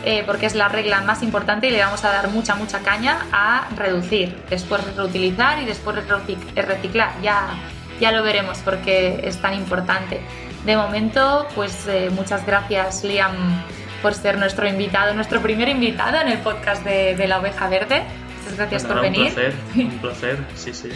Eh, 0.06 0.24
porque 0.26 0.46
es 0.46 0.56
la 0.56 0.70
regla 0.70 1.02
más 1.02 1.24
importante 1.24 1.68
y 1.68 1.72
le 1.72 1.80
vamos 1.80 2.06
a 2.06 2.10
dar 2.10 2.30
mucha, 2.30 2.56
mucha 2.56 2.80
caña 2.80 3.26
a 3.34 3.68
reducir, 3.76 4.34
después 4.50 4.82
reutilizar 4.96 5.62
y 5.62 5.66
después 5.66 5.98
reciclar. 6.56 7.12
Ya, 7.22 7.50
ya 8.00 8.14
lo 8.14 8.24
veremos 8.24 8.60
porque 8.60 9.20
es 9.24 9.42
tan 9.42 9.56
importante. 9.56 10.22
De 10.66 10.76
momento, 10.76 11.48
pues 11.56 11.88
eh, 11.88 12.10
muchas 12.12 12.46
gracias 12.46 13.04
Liam 13.04 13.34
por 14.02 14.14
ser 14.14 14.38
nuestro 14.38 14.68
invitado, 14.68 15.14
nuestro 15.14 15.42
primer 15.42 15.70
invitado 15.70 16.20
en 16.22 16.28
el 16.30 16.40
podcast 16.40 16.84
de, 16.84 17.28
La 17.28 17.40
Oveja 17.40 17.68
Verde. 17.70 18.04
Muchas 18.40 18.58
gracias 18.58 18.86
por 18.86 19.02
venir. 19.02 19.28
Un 19.28 19.34
placer, 19.34 19.54
un 19.76 20.00
placer, 20.00 20.38
sí, 20.56 20.74
sí. 20.74 20.90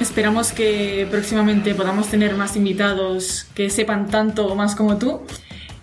Esperamos 0.00 0.52
que 0.52 1.06
próximamente 1.10 1.74
podamos 1.74 2.08
tener 2.08 2.34
más 2.34 2.56
invitados 2.56 3.46
que 3.54 3.68
sepan 3.68 4.08
tanto 4.08 4.46
o 4.46 4.54
más 4.54 4.74
como 4.74 4.96
tú. 4.96 5.22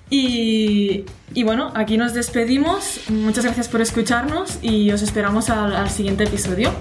Y, 0.10 1.06
bueno, 1.44 1.72
aquí 1.76 1.98
nos 1.98 2.14
despedimos. 2.14 3.02
Muchas 3.10 3.46
gracias 3.46 3.68
por 3.68 3.82
escucharnos 3.82 4.58
y 4.62 4.92
os 4.92 5.02
esperamos 5.02 5.50
al 5.50 5.90
siguiente 5.90 6.24
episodio. 6.24 6.72